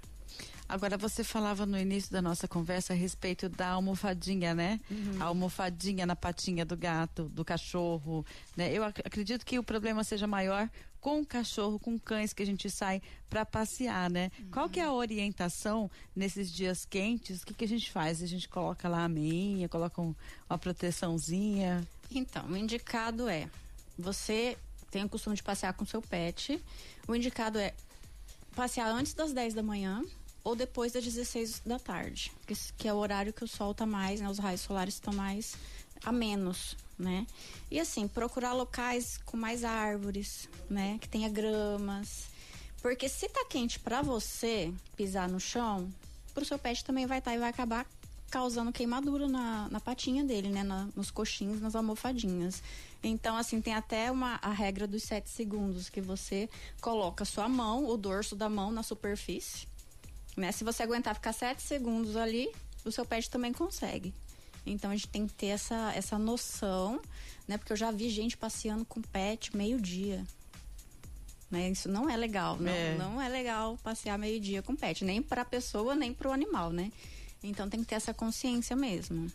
Agora, 0.73 0.97
você 0.97 1.23
falava 1.23 1.67
no 1.67 1.77
início 1.77 2.11
da 2.11 2.19
nossa 2.19 2.47
conversa 2.47 2.93
a 2.93 2.95
respeito 2.95 3.47
da 3.47 3.67
almofadinha, 3.69 4.55
né? 4.55 4.79
Uhum. 4.89 5.21
A 5.21 5.25
almofadinha 5.25 6.03
na 6.03 6.15
patinha 6.15 6.65
do 6.65 6.75
gato, 6.75 7.25
do 7.25 7.45
cachorro, 7.45 8.25
né? 8.57 8.73
Eu 8.73 8.83
ac 8.83 8.99
acredito 9.05 9.45
que 9.45 9.59
o 9.59 9.63
problema 9.63 10.03
seja 10.03 10.25
maior 10.25 10.67
com 10.99 11.21
o 11.21 11.25
cachorro, 11.25 11.77
com 11.77 11.99
cães 11.99 12.33
que 12.33 12.41
a 12.41 12.45
gente 12.45 12.71
sai 12.71 13.03
para 13.29 13.45
passear, 13.45 14.09
né? 14.09 14.31
Uhum. 14.39 14.49
Qual 14.49 14.67
que 14.67 14.79
é 14.79 14.83
a 14.85 14.91
orientação 14.91 15.91
nesses 16.15 16.51
dias 16.51 16.85
quentes? 16.85 17.43
O 17.43 17.45
que, 17.45 17.53
que 17.53 17.65
a 17.65 17.67
gente 17.67 17.91
faz? 17.91 18.23
A 18.23 18.25
gente 18.25 18.49
coloca 18.49 18.89
lá 18.89 19.03
a 19.03 19.09
meia, 19.09 19.69
coloca 19.69 20.01
um, 20.01 20.15
uma 20.49 20.57
proteçãozinha? 20.57 21.87
Então, 22.09 22.47
o 22.47 22.57
indicado 22.57 23.29
é 23.29 23.47
você 23.95 24.57
tem 24.89 25.03
o 25.03 25.09
costume 25.09 25.35
de 25.35 25.43
passear 25.43 25.73
com 25.73 25.85
seu 25.85 26.01
pet. 26.01 26.59
O 27.07 27.15
indicado 27.15 27.59
é 27.59 27.75
passear 28.55 28.87
antes 28.87 29.13
das 29.13 29.33
10 29.33 29.53
da 29.53 29.61
manhã 29.61 30.03
ou 30.43 30.55
depois 30.55 30.91
das 30.91 31.03
16 31.03 31.61
da 31.65 31.79
tarde, 31.79 32.31
que, 32.45 32.53
que 32.77 32.87
é 32.87 32.93
o 32.93 32.97
horário 32.97 33.31
que 33.31 33.43
o 33.43 33.47
sol 33.47 33.71
está 33.71 33.85
mais, 33.85 34.19
né? 34.19 34.29
Os 34.29 34.39
raios 34.39 34.61
solares 34.61 34.95
estão 34.95 35.13
mais 35.13 35.55
a 36.03 36.11
menos, 36.11 36.75
né? 36.99 37.25
E 37.71 37.79
assim, 37.79 38.07
procurar 38.07 38.53
locais 38.53 39.17
com 39.25 39.37
mais 39.37 39.63
árvores, 39.63 40.49
né? 40.69 40.97
Que 40.99 41.07
tenha 41.07 41.29
gramas. 41.29 42.27
Porque 42.81 43.07
se 43.07 43.29
tá 43.29 43.45
quente 43.49 43.79
para 43.79 44.01
você 44.01 44.73
pisar 44.97 45.29
no 45.29 45.39
chão, 45.39 45.89
pro 46.33 46.43
seu 46.43 46.59
pet 46.59 46.83
também 46.83 47.05
vai 47.05 47.19
estar 47.19 47.31
tá, 47.31 47.37
e 47.37 47.39
vai 47.39 47.49
acabar 47.49 47.87
causando 48.29 48.73
queimadura 48.73 49.27
na, 49.27 49.69
na 49.69 49.79
patinha 49.79 50.23
dele, 50.23 50.49
né? 50.49 50.63
Na, 50.63 50.89
nos 50.95 51.09
coxins, 51.09 51.61
nas 51.61 51.75
almofadinhas. 51.75 52.61
Então, 53.01 53.37
assim, 53.37 53.61
tem 53.61 53.73
até 53.73 54.11
uma, 54.11 54.39
a 54.41 54.49
regra 54.49 54.87
dos 54.87 55.03
7 55.03 55.29
segundos, 55.29 55.89
que 55.89 56.01
você 56.01 56.49
coloca 56.81 57.23
sua 57.23 57.47
mão, 57.47 57.85
o 57.87 57.95
dorso 57.95 58.35
da 58.35 58.49
mão 58.49 58.71
na 58.71 58.81
superfície, 58.81 59.67
né? 60.35 60.51
Se 60.51 60.63
você 60.63 60.83
aguentar 60.83 61.13
ficar 61.15 61.33
sete 61.33 61.61
segundos 61.61 62.15
ali, 62.15 62.49
o 62.85 62.91
seu 62.91 63.05
pet 63.05 63.29
também 63.29 63.53
consegue. 63.53 64.13
Então 64.65 64.91
a 64.91 64.95
gente 64.95 65.09
tem 65.09 65.27
que 65.27 65.33
ter 65.33 65.47
essa, 65.47 65.93
essa 65.93 66.17
noção, 66.17 66.99
né? 67.47 67.57
Porque 67.57 67.73
eu 67.73 67.77
já 67.77 67.91
vi 67.91 68.09
gente 68.09 68.37
passeando 68.37 68.85
com 68.85 69.01
pet 69.01 69.55
meio-dia. 69.55 70.23
Né? 71.51 71.69
Isso 71.69 71.87
não 71.87 72.09
é 72.09 72.17
legal. 72.17 72.57
Não 72.57 72.71
é, 72.71 72.95
não 72.97 73.21
é 73.21 73.29
legal 73.29 73.77
passear 73.83 74.17
meio-dia 74.17 74.63
com 74.63 74.75
pet, 74.75 75.05
nem 75.05 75.21
para 75.21 75.41
a 75.43 75.45
pessoa, 75.45 75.93
nem 75.93 76.13
para 76.13 76.29
o 76.29 76.31
animal, 76.31 76.71
né? 76.71 76.91
Então 77.43 77.69
tem 77.69 77.81
que 77.81 77.87
ter 77.87 77.95
essa 77.95 78.13
consciência 78.13 78.75
mesmo. 78.75 79.29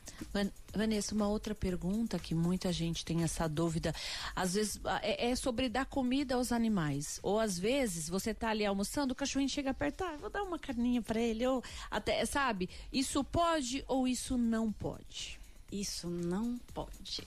Vanessa, 0.72 1.14
uma 1.14 1.28
outra 1.28 1.54
pergunta 1.54 2.18
que 2.18 2.34
muita 2.34 2.72
gente 2.72 3.04
tem 3.04 3.22
essa 3.22 3.46
dúvida, 3.46 3.94
às 4.34 4.54
vezes 4.54 4.80
é, 5.02 5.30
é 5.30 5.36
sobre 5.36 5.68
dar 5.68 5.84
comida 5.84 6.34
aos 6.34 6.50
animais. 6.50 7.20
Ou 7.22 7.38
às 7.38 7.58
vezes 7.58 8.08
você 8.08 8.32
tá 8.32 8.48
ali 8.48 8.64
almoçando, 8.64 9.12
o 9.12 9.14
cachorrinho 9.14 9.50
chega 9.50 9.70
a 9.70 9.72
apertar, 9.72 10.16
vou 10.16 10.30
dar 10.30 10.42
uma 10.42 10.58
carninha 10.58 11.02
para 11.02 11.20
ele, 11.20 11.46
ou 11.46 11.62
até, 11.90 12.24
sabe? 12.24 12.70
Isso 12.92 13.22
pode 13.22 13.84
ou 13.86 14.08
isso 14.08 14.38
não 14.38 14.72
pode? 14.72 15.38
Isso 15.70 16.08
não 16.08 16.58
pode. 16.72 17.22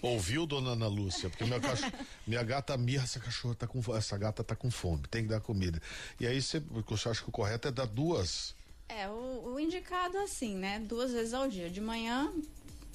Ouviu, 0.00 0.46
dona 0.46 0.70
Ana 0.70 0.86
Lúcia? 0.86 1.28
Porque 1.28 1.44
minha, 1.44 1.60
cachorro, 1.60 1.92
minha 2.26 2.42
gata 2.42 2.76
mirra, 2.76 3.04
essa 3.04 3.18
cachorra 3.18 3.54
tá 3.54 3.66
com 3.66 3.82
essa 3.96 4.16
gata 4.16 4.44
tá 4.44 4.54
com 4.54 4.70
fome, 4.70 5.02
tem 5.10 5.24
que 5.24 5.28
dar 5.28 5.40
comida. 5.40 5.82
E 6.20 6.26
aí 6.26 6.40
você, 6.40 6.60
você 6.60 7.08
acha 7.08 7.22
que 7.22 7.28
o 7.28 7.32
correto 7.32 7.68
é 7.68 7.72
dar 7.72 7.86
duas? 7.86 8.54
É, 8.88 9.08
o, 9.08 9.54
o 9.54 9.60
indicado 9.60 10.16
é 10.16 10.22
assim, 10.22 10.56
né? 10.56 10.78
Duas 10.80 11.12
vezes 11.12 11.34
ao 11.34 11.48
dia, 11.48 11.68
de 11.68 11.80
manhã 11.80 12.32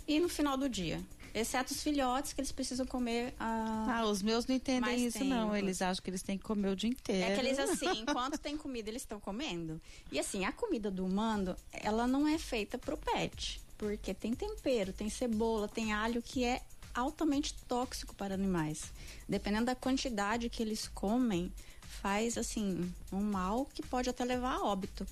e 0.08 0.20
no 0.20 0.28
final 0.28 0.58
do 0.58 0.68
dia. 0.68 1.02
Exceto 1.34 1.74
os 1.74 1.82
filhotes 1.82 2.32
que 2.32 2.42
eles 2.42 2.52
precisam 2.52 2.86
comer. 2.86 3.34
Ah, 3.40 3.98
ah 4.00 4.06
os 4.06 4.22
meus 4.22 4.46
não 4.46 4.56
entendem 4.56 5.06
isso, 5.06 5.18
tempo. 5.18 5.32
não. 5.32 5.56
Eles 5.56 5.82
acham 5.82 6.04
que 6.04 6.10
eles 6.10 6.22
têm 6.22 6.38
que 6.38 6.44
comer 6.44 6.70
o 6.70 6.76
dia 6.76 6.90
inteiro. 6.90 7.32
É 7.32 7.34
que 7.34 7.42
eles, 7.42 7.58
assim, 7.58 7.90
enquanto 8.08 8.38
tem 8.38 8.56
comida, 8.56 8.90
eles 8.90 9.02
estão 9.02 9.20
comendo. 9.20 9.82
E 10.12 10.20
assim, 10.20 10.46
a 10.46 10.52
comida 10.52 10.92
do 10.92 11.04
humano, 11.04 11.56
ela 11.72 12.06
não 12.06 12.28
é 12.28 12.38
feita 12.38 12.78
pro 12.78 12.98
pet. 12.98 13.60
Porque 13.80 14.14
tem 14.14 14.34
tempero, 14.34 14.94
tem 14.94 15.10
cebola, 15.10 15.68
tem 15.68 15.92
alho 15.92 16.22
que 16.22 16.44
é 16.44 16.62
altamente 16.94 17.56
tóxico 17.68 18.14
para 18.14 18.36
animais. 18.36 18.94
Dependendo 19.28 19.66
da 19.66 19.76
quantidade 19.76 20.50
que 20.50 20.62
eles 20.62 20.88
comem, 20.88 21.52
faz 21.82 22.38
assim 22.38 22.94
um 23.12 23.22
mal 23.22 23.66
que 23.74 23.82
pode 23.82 24.08
até 24.08 24.24
levar 24.24 24.58
a 24.58 24.64
óbito 24.64 25.06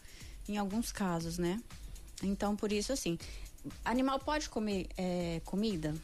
em 0.51 0.57
alguns 0.57 0.91
casos, 0.91 1.37
né? 1.37 1.61
Então, 2.23 2.55
por 2.55 2.71
isso, 2.71 2.93
assim, 2.93 3.17
animal 3.83 4.19
pode 4.19 4.49
comer 4.49 4.87
é, 4.97 5.41
comida? 5.45 5.95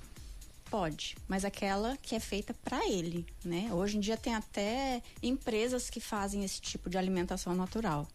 Pode, 0.70 1.16
mas 1.27 1.46
aquela 1.46 1.96
que 1.98 2.13
é 2.13 2.20
feita 2.20 2.54
para 2.54 2.86
ele, 2.89 3.25
né? 3.44 3.70
Hoje 3.72 3.98
em 3.98 4.00
dia 4.01 4.18
tem 4.18 4.36
até 4.36 5.01
empresas 5.24 5.89
que 5.89 6.01
fazem 6.01 6.44
esse 6.44 6.60
tipo 6.60 6.89
de 6.89 6.98
alimentação 6.98 7.56
natural, 7.56 8.06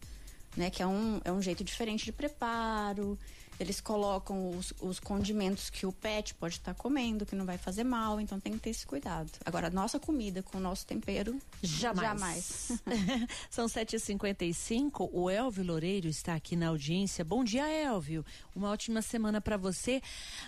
né? 0.55 0.69
Que 0.69 0.83
é 0.83 0.87
um, 0.87 1.19
é 1.25 1.31
um 1.31 1.41
jeito 1.41 1.63
diferente 1.63 2.05
de 2.05 2.11
preparo, 2.11 3.17
eles 3.59 3.79
colocam 3.79 4.51
os, 4.51 4.73
os 4.81 4.99
condimentos 4.99 5.69
que 5.69 5.85
o 5.85 5.91
pet 5.91 6.33
pode 6.35 6.55
estar 6.55 6.73
tá 6.73 6.79
comendo, 6.79 7.25
que 7.25 7.35
não 7.35 7.45
vai 7.45 7.57
fazer 7.57 7.83
mal, 7.83 8.19
então 8.19 8.39
tem 8.39 8.53
que 8.53 8.59
ter 8.59 8.69
esse 8.71 8.85
cuidado. 8.85 9.31
Agora, 9.45 9.69
nossa 9.69 9.99
comida 9.99 10.41
com 10.41 10.57
o 10.57 10.61
nosso 10.61 10.85
tempero, 10.85 11.39
jamais. 11.61 12.07
jamais. 12.07 12.71
São 13.49 13.65
7h55, 13.65 15.09
o 15.11 15.29
Elvio 15.29 15.63
Loureiro 15.63 16.07
está 16.07 16.35
aqui 16.35 16.55
na 16.55 16.69
audiência. 16.69 17.23
Bom 17.23 17.43
dia, 17.43 17.67
Elvio. 17.67 18.25
Uma 18.55 18.69
ótima 18.69 19.01
semana 19.01 19.39
para 19.39 19.57
você. 19.57 20.01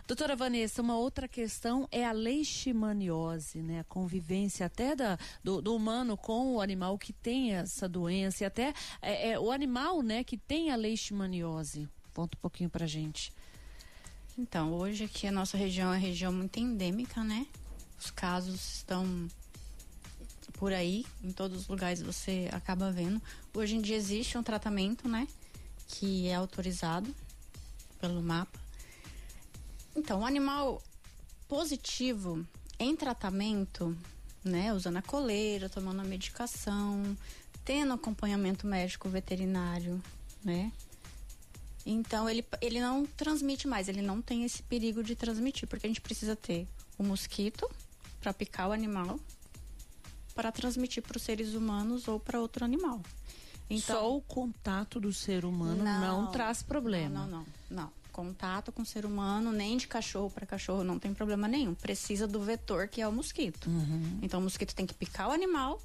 Doutora 0.07 0.35
Vanessa, 0.35 0.81
uma 0.81 0.97
outra 0.97 1.27
questão 1.27 1.87
é 1.91 2.05
a 2.05 2.11
leishmaniose, 2.11 3.61
né? 3.61 3.79
A 3.79 3.83
convivência 3.83 4.65
até 4.65 4.95
da, 4.95 5.17
do, 5.43 5.61
do 5.61 5.75
humano 5.75 6.17
com 6.17 6.55
o 6.55 6.61
animal 6.61 6.97
que 6.97 7.13
tem 7.13 7.53
essa 7.53 7.87
doença 7.87 8.43
e 8.43 8.45
até 8.45 8.73
é, 9.01 9.31
é, 9.31 9.39
o 9.39 9.51
animal, 9.51 10.01
né, 10.01 10.23
que 10.23 10.37
tem 10.37 10.71
a 10.71 10.75
leishmaniose. 10.75 11.87
Conta 12.15 12.37
um 12.37 12.41
pouquinho 12.41 12.69
pra 12.69 12.87
gente. 12.87 13.33
Então, 14.37 14.71
hoje 14.73 15.03
aqui 15.03 15.27
a 15.27 15.31
nossa 15.33 15.57
região 15.57 15.93
é 15.93 15.97
região 15.97 16.31
muito 16.31 16.57
endêmica, 16.57 17.21
né? 17.21 17.45
Os 17.99 18.09
casos 18.09 18.77
estão 18.77 19.27
por 20.53 20.71
aí, 20.71 21.05
em 21.21 21.33
todos 21.33 21.63
os 21.63 21.67
lugares 21.67 22.01
você 22.01 22.49
acaba 22.53 22.89
vendo. 22.89 23.21
Hoje 23.53 23.75
em 23.75 23.81
dia 23.81 23.97
existe 23.97 24.37
um 24.37 24.43
tratamento, 24.43 25.09
né? 25.09 25.27
Que 25.89 26.27
é 26.27 26.35
autorizado 26.35 27.13
pelo 27.99 28.21
mapa. 28.23 28.57
Então, 29.93 30.21
o 30.21 30.25
animal 30.25 30.81
positivo 31.49 32.47
em 32.79 32.95
tratamento, 32.95 33.95
né? 34.41 34.73
Usando 34.73 34.97
a 34.97 35.01
coleira, 35.01 35.67
tomando 35.67 35.99
a 35.99 36.05
medicação, 36.05 37.17
tendo 37.65 37.91
acompanhamento 37.91 38.65
médico 38.65 39.09
veterinário, 39.09 40.01
né? 40.43 40.71
Então 41.85 42.27
ele, 42.27 42.43
ele 42.61 42.81
não 42.81 43.05
transmite 43.05 43.67
mais, 43.67 43.87
ele 43.87 44.01
não 44.01 44.21
tem 44.21 44.43
esse 44.43 44.63
perigo 44.63 45.03
de 45.03 45.15
transmitir, 45.15 45.67
porque 45.67 45.85
a 45.85 45.89
gente 45.89 46.01
precisa 46.01 46.35
ter 46.35 46.67
o 46.97 47.03
mosquito 47.03 47.69
para 48.19 48.33
picar 48.33 48.69
o 48.69 48.71
animal 48.71 49.19
para 50.35 50.51
transmitir 50.51 51.01
para 51.01 51.15
os 51.15 51.23
seres 51.23 51.53
humanos 51.53 52.07
ou 52.07 52.19
para 52.19 52.39
outro 52.39 52.65
animal. 52.65 53.01
Então, 53.69 53.95
Só 53.95 54.15
o 54.15 54.21
contato 54.21 54.99
do 54.99 55.11
ser 55.11 55.45
humano 55.45 55.83
não, 55.83 56.23
não 56.23 56.31
traz 56.31 56.61
problema. 56.61 57.21
Não, 57.21 57.27
não, 57.27 57.45
não, 57.69 57.83
não. 57.83 57.91
Contato 58.11 58.71
com 58.71 58.81
o 58.81 58.85
ser 58.85 59.05
humano, 59.05 59.51
nem 59.51 59.75
de 59.75 59.87
cachorro 59.87 60.29
para 60.29 60.45
cachorro, 60.45 60.83
não 60.83 60.99
tem 60.99 61.13
problema 61.13 61.47
nenhum. 61.47 61.73
Precisa 61.73 62.27
do 62.27 62.39
vetor 62.39 62.87
que 62.87 63.01
é 63.01 63.07
o 63.07 63.11
mosquito. 63.11 63.69
Uhum. 63.69 64.19
Então 64.21 64.39
o 64.39 64.43
mosquito 64.43 64.73
tem 64.75 64.85
que 64.85 64.93
picar 64.93 65.29
o 65.29 65.31
animal 65.31 65.81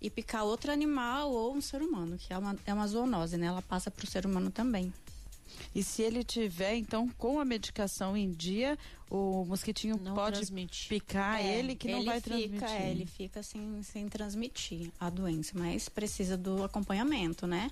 e 0.00 0.08
picar 0.08 0.44
outro 0.44 0.70
animal 0.70 1.30
ou 1.30 1.54
um 1.54 1.60
ser 1.60 1.82
humano, 1.82 2.16
que 2.16 2.32
é 2.32 2.38
uma, 2.38 2.56
é 2.64 2.72
uma 2.72 2.86
zoonose, 2.86 3.36
né? 3.36 3.46
Ela 3.46 3.60
passa 3.60 3.90
para 3.90 4.04
o 4.04 4.06
ser 4.06 4.24
humano 4.24 4.50
também. 4.50 4.92
E 5.74 5.82
se 5.82 6.02
ele 6.02 6.22
tiver, 6.24 6.74
então, 6.76 7.08
com 7.16 7.40
a 7.40 7.44
medicação 7.44 8.16
em 8.16 8.30
dia, 8.30 8.78
o 9.10 9.44
mosquitinho 9.44 9.98
não 10.02 10.14
pode 10.14 10.36
transmite. 10.36 10.88
picar 10.88 11.40
é, 11.40 11.58
ele 11.58 11.74
que 11.74 11.90
não 11.90 12.04
vai 12.04 12.20
fica, 12.20 12.36
transmitir. 12.36 12.70
É, 12.70 12.90
ele 12.90 13.06
fica 13.06 13.42
sem, 13.42 13.82
sem 13.82 14.08
transmitir 14.08 14.90
a 14.98 15.08
doença, 15.08 15.52
mas 15.54 15.88
precisa 15.88 16.36
do 16.36 16.62
acompanhamento, 16.64 17.46
né? 17.46 17.70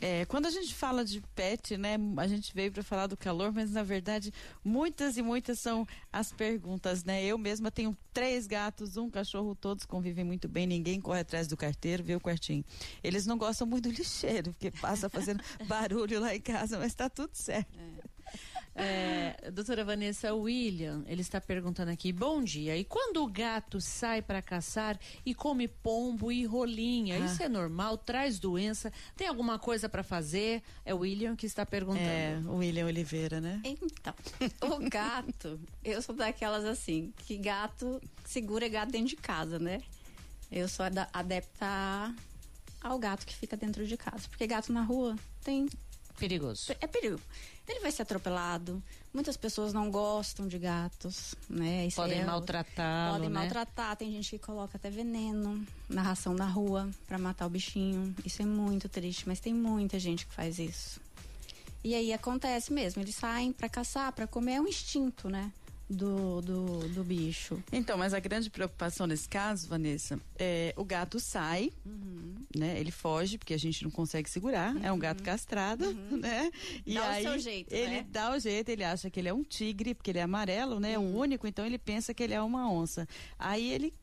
É, 0.00 0.24
quando 0.26 0.46
a 0.46 0.50
gente 0.50 0.74
fala 0.74 1.04
de 1.04 1.20
pet, 1.34 1.76
né, 1.76 1.96
a 2.16 2.26
gente 2.26 2.54
veio 2.54 2.70
para 2.70 2.82
falar 2.82 3.06
do 3.06 3.16
calor, 3.16 3.52
mas 3.52 3.72
na 3.72 3.82
verdade 3.82 4.32
muitas 4.64 5.16
e 5.16 5.22
muitas 5.22 5.58
são 5.58 5.86
as 6.12 6.32
perguntas, 6.32 7.04
né? 7.04 7.24
Eu 7.24 7.36
mesma 7.36 7.70
tenho 7.70 7.96
três 8.12 8.46
gatos, 8.46 8.96
um 8.96 9.10
cachorro, 9.10 9.54
todos 9.54 9.84
convivem 9.84 10.24
muito 10.24 10.48
bem, 10.48 10.66
ninguém 10.66 11.00
corre 11.00 11.20
atrás 11.20 11.46
do 11.46 11.56
carteiro, 11.56 12.04
o 12.16 12.20
quartinho. 12.20 12.64
Eles 13.02 13.26
não 13.26 13.36
gostam 13.36 13.66
muito 13.66 13.88
do 13.88 13.94
lixeiro, 13.94 14.52
porque 14.52 14.70
passa 14.70 15.08
fazendo 15.08 15.42
barulho 15.66 16.20
lá 16.20 16.34
em 16.34 16.40
casa, 16.40 16.78
mas 16.78 16.88
está 16.88 17.08
tudo 17.08 17.34
certo. 17.34 17.78
É. 17.78 18.17
É, 18.80 19.50
doutora 19.50 19.84
Vanessa 19.84 20.32
William, 20.32 21.02
ele 21.06 21.20
está 21.20 21.40
perguntando 21.40 21.90
aqui: 21.90 22.12
bom 22.12 22.42
dia. 22.42 22.76
E 22.76 22.84
quando 22.84 23.22
o 23.22 23.26
gato 23.26 23.80
sai 23.80 24.22
para 24.22 24.40
caçar 24.40 24.98
e 25.26 25.34
come 25.34 25.66
pombo 25.66 26.30
e 26.30 26.44
rolinha, 26.44 27.16
ah. 27.16 27.18
isso 27.18 27.42
é 27.42 27.48
normal? 27.48 27.98
Traz 27.98 28.38
doença? 28.38 28.92
Tem 29.16 29.26
alguma 29.26 29.58
coisa 29.58 29.88
para 29.88 30.02
fazer? 30.02 30.62
É 30.84 30.94
o 30.94 30.98
William 30.98 31.34
que 31.34 31.46
está 31.46 31.66
perguntando. 31.66 32.08
É, 32.08 32.40
o 32.46 32.56
William 32.56 32.86
Oliveira, 32.86 33.40
né? 33.40 33.60
Então, 33.64 34.14
o 34.62 34.88
gato, 34.88 35.60
eu 35.84 36.00
sou 36.00 36.14
daquelas 36.14 36.64
assim, 36.64 37.12
que 37.26 37.36
gato 37.36 38.00
segura 38.24 38.68
gato 38.68 38.92
dentro 38.92 39.08
de 39.08 39.16
casa, 39.16 39.58
né? 39.58 39.82
Eu 40.50 40.68
sou 40.68 40.86
adepta 41.12 42.14
ao 42.80 42.98
gato 42.98 43.26
que 43.26 43.34
fica 43.34 43.56
dentro 43.56 43.86
de 43.86 43.96
casa. 43.96 44.28
Porque 44.28 44.46
gato 44.46 44.72
na 44.72 44.82
rua 44.82 45.16
tem. 45.42 45.68
Perigoso. 46.18 46.72
É 46.80 46.86
perigo 46.86 47.20
ele 47.72 47.80
vai 47.80 47.92
ser 47.92 48.02
atropelado. 48.02 48.82
Muitas 49.12 49.36
pessoas 49.36 49.72
não 49.72 49.90
gostam 49.90 50.46
de 50.46 50.58
gatos, 50.58 51.34
né? 51.48 51.86
Isso 51.86 51.96
podem 51.96 52.20
é, 52.20 52.24
maltratá-lo, 52.24 53.14
Podem 53.14 53.28
né? 53.28 53.40
maltratar. 53.40 53.96
Tem 53.96 54.10
gente 54.12 54.30
que 54.30 54.38
coloca 54.38 54.76
até 54.76 54.90
veneno 54.90 55.64
na 55.88 56.02
ração 56.02 56.34
da 56.34 56.44
rua 56.44 56.88
para 57.06 57.18
matar 57.18 57.46
o 57.46 57.50
bichinho. 57.50 58.14
Isso 58.24 58.42
é 58.42 58.46
muito 58.46 58.88
triste, 58.88 59.24
mas 59.26 59.40
tem 59.40 59.54
muita 59.54 59.98
gente 59.98 60.26
que 60.26 60.34
faz 60.34 60.58
isso. 60.58 61.00
E 61.82 61.94
aí 61.94 62.12
acontece 62.12 62.72
mesmo, 62.72 63.00
eles 63.00 63.14
saem 63.14 63.52
para 63.52 63.68
caçar, 63.68 64.12
para 64.12 64.26
comer, 64.26 64.54
é 64.54 64.60
um 64.60 64.66
instinto, 64.66 65.28
né? 65.28 65.52
Do, 65.88 66.40
do, 66.42 66.88
do, 66.88 67.04
bicho. 67.04 67.62
Então, 67.72 67.96
mas 67.96 68.12
a 68.12 68.20
grande 68.20 68.50
preocupação 68.50 69.06
nesse 69.06 69.28
caso, 69.28 69.66
Vanessa, 69.68 70.20
é 70.38 70.74
o 70.76 70.84
gato 70.84 71.18
sai, 71.18 71.72
uhum. 71.84 72.34
né? 72.54 72.78
Ele 72.78 72.90
foge, 72.90 73.38
porque 73.38 73.54
a 73.54 73.58
gente 73.58 73.82
não 73.82 73.90
consegue 73.90 74.28
segurar. 74.28 74.74
Uhum. 74.74 74.84
É 74.84 74.92
um 74.92 74.98
gato 74.98 75.22
castrado, 75.22 75.86
uhum. 75.86 76.18
né? 76.18 76.50
E 76.84 76.94
dá 76.94 77.08
aí, 77.08 77.26
o 77.26 77.30
seu 77.30 77.38
jeito, 77.38 77.72
ele 77.72 77.90
né? 77.90 78.06
dá 78.10 78.32
o 78.32 78.38
jeito, 78.38 78.68
ele 78.68 78.84
acha 78.84 79.08
que 79.08 79.18
ele 79.18 79.28
é 79.28 79.34
um 79.34 79.42
tigre, 79.42 79.94
porque 79.94 80.10
ele 80.10 80.18
é 80.18 80.22
amarelo, 80.22 80.78
né? 80.78 80.92
É 80.92 80.98
o 80.98 81.02
uhum. 81.02 81.18
único, 81.18 81.46
então 81.46 81.64
ele 81.64 81.78
pensa 81.78 82.12
que 82.12 82.22
ele 82.22 82.34
é 82.34 82.42
uma 82.42 82.70
onça. 82.70 83.08
Aí 83.38 83.72
ele 83.72 83.94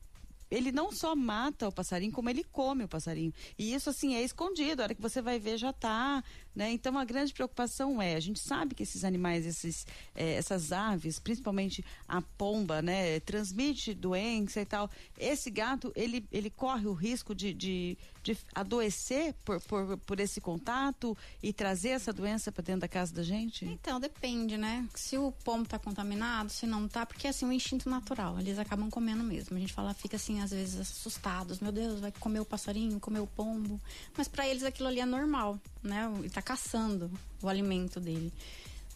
ele 0.50 0.70
não 0.70 0.92
só 0.92 1.16
mata 1.16 1.68
o 1.68 1.72
passarinho, 1.72 2.12
como 2.12 2.30
ele 2.30 2.44
come 2.44 2.84
o 2.84 2.88
passarinho. 2.88 3.32
E 3.58 3.74
isso, 3.74 3.90
assim, 3.90 4.14
é 4.14 4.22
escondido. 4.22 4.80
A 4.80 4.84
hora 4.84 4.94
que 4.94 5.02
você 5.02 5.20
vai 5.20 5.38
ver, 5.38 5.58
já 5.58 5.70
está 5.70 6.22
né? 6.56 6.72
Então 6.72 6.96
a 6.98 7.04
grande 7.04 7.34
preocupação 7.34 8.00
é, 8.00 8.14
a 8.14 8.20
gente 8.20 8.40
sabe 8.40 8.74
que 8.74 8.82
esses 8.82 9.04
animais, 9.04 9.44
esses, 9.44 9.86
é, 10.14 10.32
essas 10.34 10.72
aves, 10.72 11.18
principalmente 11.18 11.84
a 12.08 12.22
pomba, 12.22 12.80
né, 12.80 13.20
transmite 13.20 13.92
doença 13.92 14.62
e 14.62 14.64
tal. 14.64 14.90
Esse 15.18 15.50
gato, 15.50 15.92
ele, 15.94 16.26
ele 16.32 16.48
corre 16.48 16.86
o 16.86 16.94
risco 16.94 17.34
de, 17.34 17.52
de, 17.52 17.98
de 18.22 18.38
adoecer 18.54 19.34
por, 19.44 19.60
por, 19.60 19.98
por 19.98 20.18
esse 20.18 20.40
contato 20.40 21.16
e 21.42 21.52
trazer 21.52 21.90
essa 21.90 22.10
doença 22.10 22.50
para 22.50 22.64
dentro 22.64 22.80
da 22.80 22.88
casa 22.88 23.12
da 23.12 23.22
gente? 23.22 23.66
Então, 23.66 24.00
depende, 24.00 24.56
né? 24.56 24.88
Se 24.94 25.18
o 25.18 25.30
pombo 25.44 25.64
está 25.64 25.78
contaminado, 25.78 26.50
se 26.50 26.66
não 26.66 26.86
está, 26.86 27.04
porque 27.04 27.28
assim, 27.28 27.44
um 27.44 27.52
instinto 27.52 27.90
natural, 27.90 28.38
eles 28.40 28.58
acabam 28.58 28.88
comendo 28.88 29.22
mesmo. 29.22 29.56
A 29.56 29.60
gente 29.60 29.74
fala, 29.74 29.92
fica 29.92 30.16
assim, 30.16 30.40
às 30.40 30.52
vezes 30.52 30.80
assustados, 30.80 31.60
meu 31.60 31.70
Deus, 31.70 32.00
vai 32.00 32.12
comer 32.12 32.40
o 32.40 32.46
passarinho, 32.46 32.98
comer 32.98 33.20
o 33.20 33.26
pombo. 33.26 33.78
Mas 34.16 34.26
para 34.26 34.48
eles 34.48 34.62
aquilo 34.62 34.88
ali 34.88 35.00
é 35.00 35.06
normal, 35.06 35.60
né? 35.82 36.10
Tá 36.32 36.45
caçando 36.46 37.10
o 37.42 37.48
alimento 37.48 37.98
dele. 37.98 38.32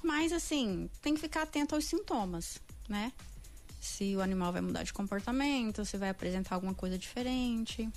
Mas 0.03 0.33
assim, 0.33 0.89
tem 1.03 1.15
que 1.15 1.21
ficar 1.21 1.43
atento 1.43 1.75
aos 1.75 1.85
sintomas, 1.85 2.59
né? 2.89 3.13
Se 3.81 4.15
o 4.15 4.23
animal 4.23 4.53
vai 4.53 4.61
mudar 4.63 4.85
de 4.85 4.93
comportamento, 4.93 5.85
se 5.85 5.99
vai 5.99 6.11
apresentar 6.11 6.55
alguma 6.55 6.75
coisa 6.75 6.97
diferente. 6.97 7.91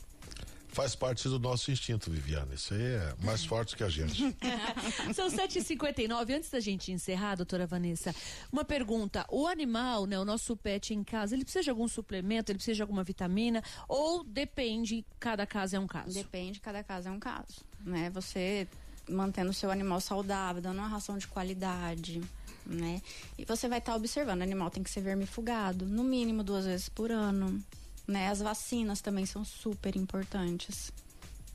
Faz 0.70 0.96
parte 0.96 1.30
do 1.30 1.38
nosso 1.38 1.72
instinto, 1.72 2.10
Viviane. 2.10 2.56
Isso 2.56 2.74
aí 2.74 2.82
é 2.82 3.14
mais 3.24 3.46
forte 3.46 3.76
que 3.76 3.84
a 3.84 3.90
gente. 3.90 4.36
São 5.14 5.30
7h59. 5.30 6.36
Antes 6.36 6.50
da 6.50 6.60
gente 6.60 6.92
encerrar, 6.92 7.36
doutora 7.36 7.68
Vanessa, 7.68 8.14
uma 8.52 8.66
pergunta. 8.66 9.24
O 9.30 9.46
animal, 9.46 10.08
né, 10.08 10.18
o 10.18 10.26
nosso 10.26 10.58
pet 10.58 10.92
em 10.92 11.04
casa, 11.04 11.36
ele 11.36 11.44
precisa 11.44 11.64
de 11.64 11.70
algum 11.70 11.88
suplemento, 11.88 12.52
ele 12.52 12.58
precisa 12.58 12.78
de 12.78 12.82
alguma 12.82 13.04
vitamina? 13.04 13.62
Ou 13.88 14.24
depende, 14.24 15.06
cada 15.20 15.46
caso 15.46 15.76
é 15.76 15.80
um 15.80 15.86
caso? 15.86 16.12
Depende, 16.12 16.60
cada 16.60 16.84
caso 16.84 17.08
é 17.08 17.12
um 17.12 17.20
caso. 17.20 17.62
Né? 17.86 18.10
Você 18.10 18.68
mantendo 19.10 19.52
o 19.52 19.54
seu 19.54 19.72
animal 19.72 20.00
saudável, 20.00 20.62
dando 20.62 20.80
uma 20.80 20.88
ração 20.88 21.18
de 21.18 21.28
qualidade, 21.28 22.22
né? 22.66 23.02
E 23.38 23.46
você 23.46 23.68
vai 23.68 23.80
estar 23.80 23.94
tá 23.94 23.98
observando, 23.98 24.40
o 24.40 24.44
animal 24.44 24.70
tem 24.70 24.84
que 24.84 24.90
ser 24.90 25.02
vermifugado, 25.02 25.86
no 25.86 26.04
mínimo 26.04 26.44
duas 26.44 26.66
vezes 26.66 26.90
por 26.90 27.12
ano, 27.12 27.62
né? 28.08 28.30
As 28.30 28.40
vacinas 28.40 29.02
também 29.02 29.26
são 29.26 29.44
super 29.44 29.96
importantes. 29.96 30.92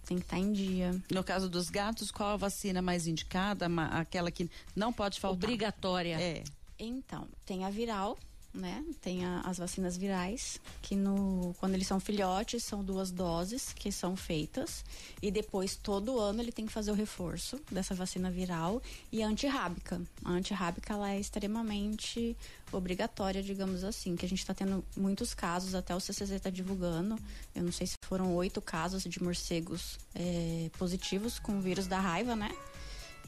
Tem 0.06 0.16
que 0.16 0.24
estar 0.24 0.36
tá 0.36 0.42
em 0.42 0.52
dia. 0.52 1.02
No 1.10 1.22
caso 1.22 1.50
dos 1.50 1.68
gatos, 1.68 2.10
qual 2.10 2.30
a 2.30 2.36
vacina 2.36 2.80
mais 2.80 3.06
indicada? 3.06 3.66
Aquela 3.90 4.30
que 4.30 4.50
não 4.74 4.92
pode 4.92 5.20
faltar? 5.20 5.44
Obrigatória. 5.44 6.18
É. 6.18 6.44
Então, 6.78 7.28
tem 7.44 7.64
a 7.64 7.70
viral, 7.70 8.16
né? 8.52 8.84
Tem 9.00 9.24
a, 9.24 9.40
as 9.40 9.58
vacinas 9.58 9.96
virais, 9.96 10.60
que 10.82 10.96
no, 10.96 11.54
quando 11.58 11.74
eles 11.74 11.86
são 11.86 12.00
filhotes, 12.00 12.64
são 12.64 12.82
duas 12.82 13.10
doses 13.10 13.72
que 13.72 13.92
são 13.92 14.16
feitas. 14.16 14.84
E 15.22 15.30
depois, 15.30 15.76
todo 15.76 16.18
ano, 16.18 16.40
ele 16.40 16.52
tem 16.52 16.66
que 16.66 16.72
fazer 16.72 16.90
o 16.90 16.94
reforço 16.94 17.60
dessa 17.70 17.94
vacina 17.94 18.30
viral 18.30 18.82
e 19.12 19.22
a 19.22 19.26
antirrábica. 19.28 20.00
A 20.24 20.30
antirrábica, 20.30 20.92
ela 20.92 21.10
é 21.10 21.20
extremamente 21.20 22.36
obrigatória, 22.72 23.42
digamos 23.42 23.84
assim, 23.84 24.16
que 24.16 24.26
a 24.26 24.28
gente 24.28 24.40
está 24.40 24.54
tendo 24.54 24.84
muitos 24.96 25.34
casos, 25.34 25.74
até 25.74 25.94
o 25.94 26.00
CCZ 26.00 26.32
está 26.32 26.50
divulgando. 26.50 27.16
Eu 27.54 27.62
não 27.62 27.72
sei 27.72 27.86
se 27.86 27.94
foram 28.04 28.34
oito 28.34 28.60
casos 28.60 29.02
de 29.04 29.22
morcegos 29.22 29.98
é, 30.14 30.70
positivos 30.78 31.38
com 31.38 31.58
o 31.58 31.60
vírus 31.60 31.86
da 31.86 32.00
raiva, 32.00 32.34
né? 32.34 32.50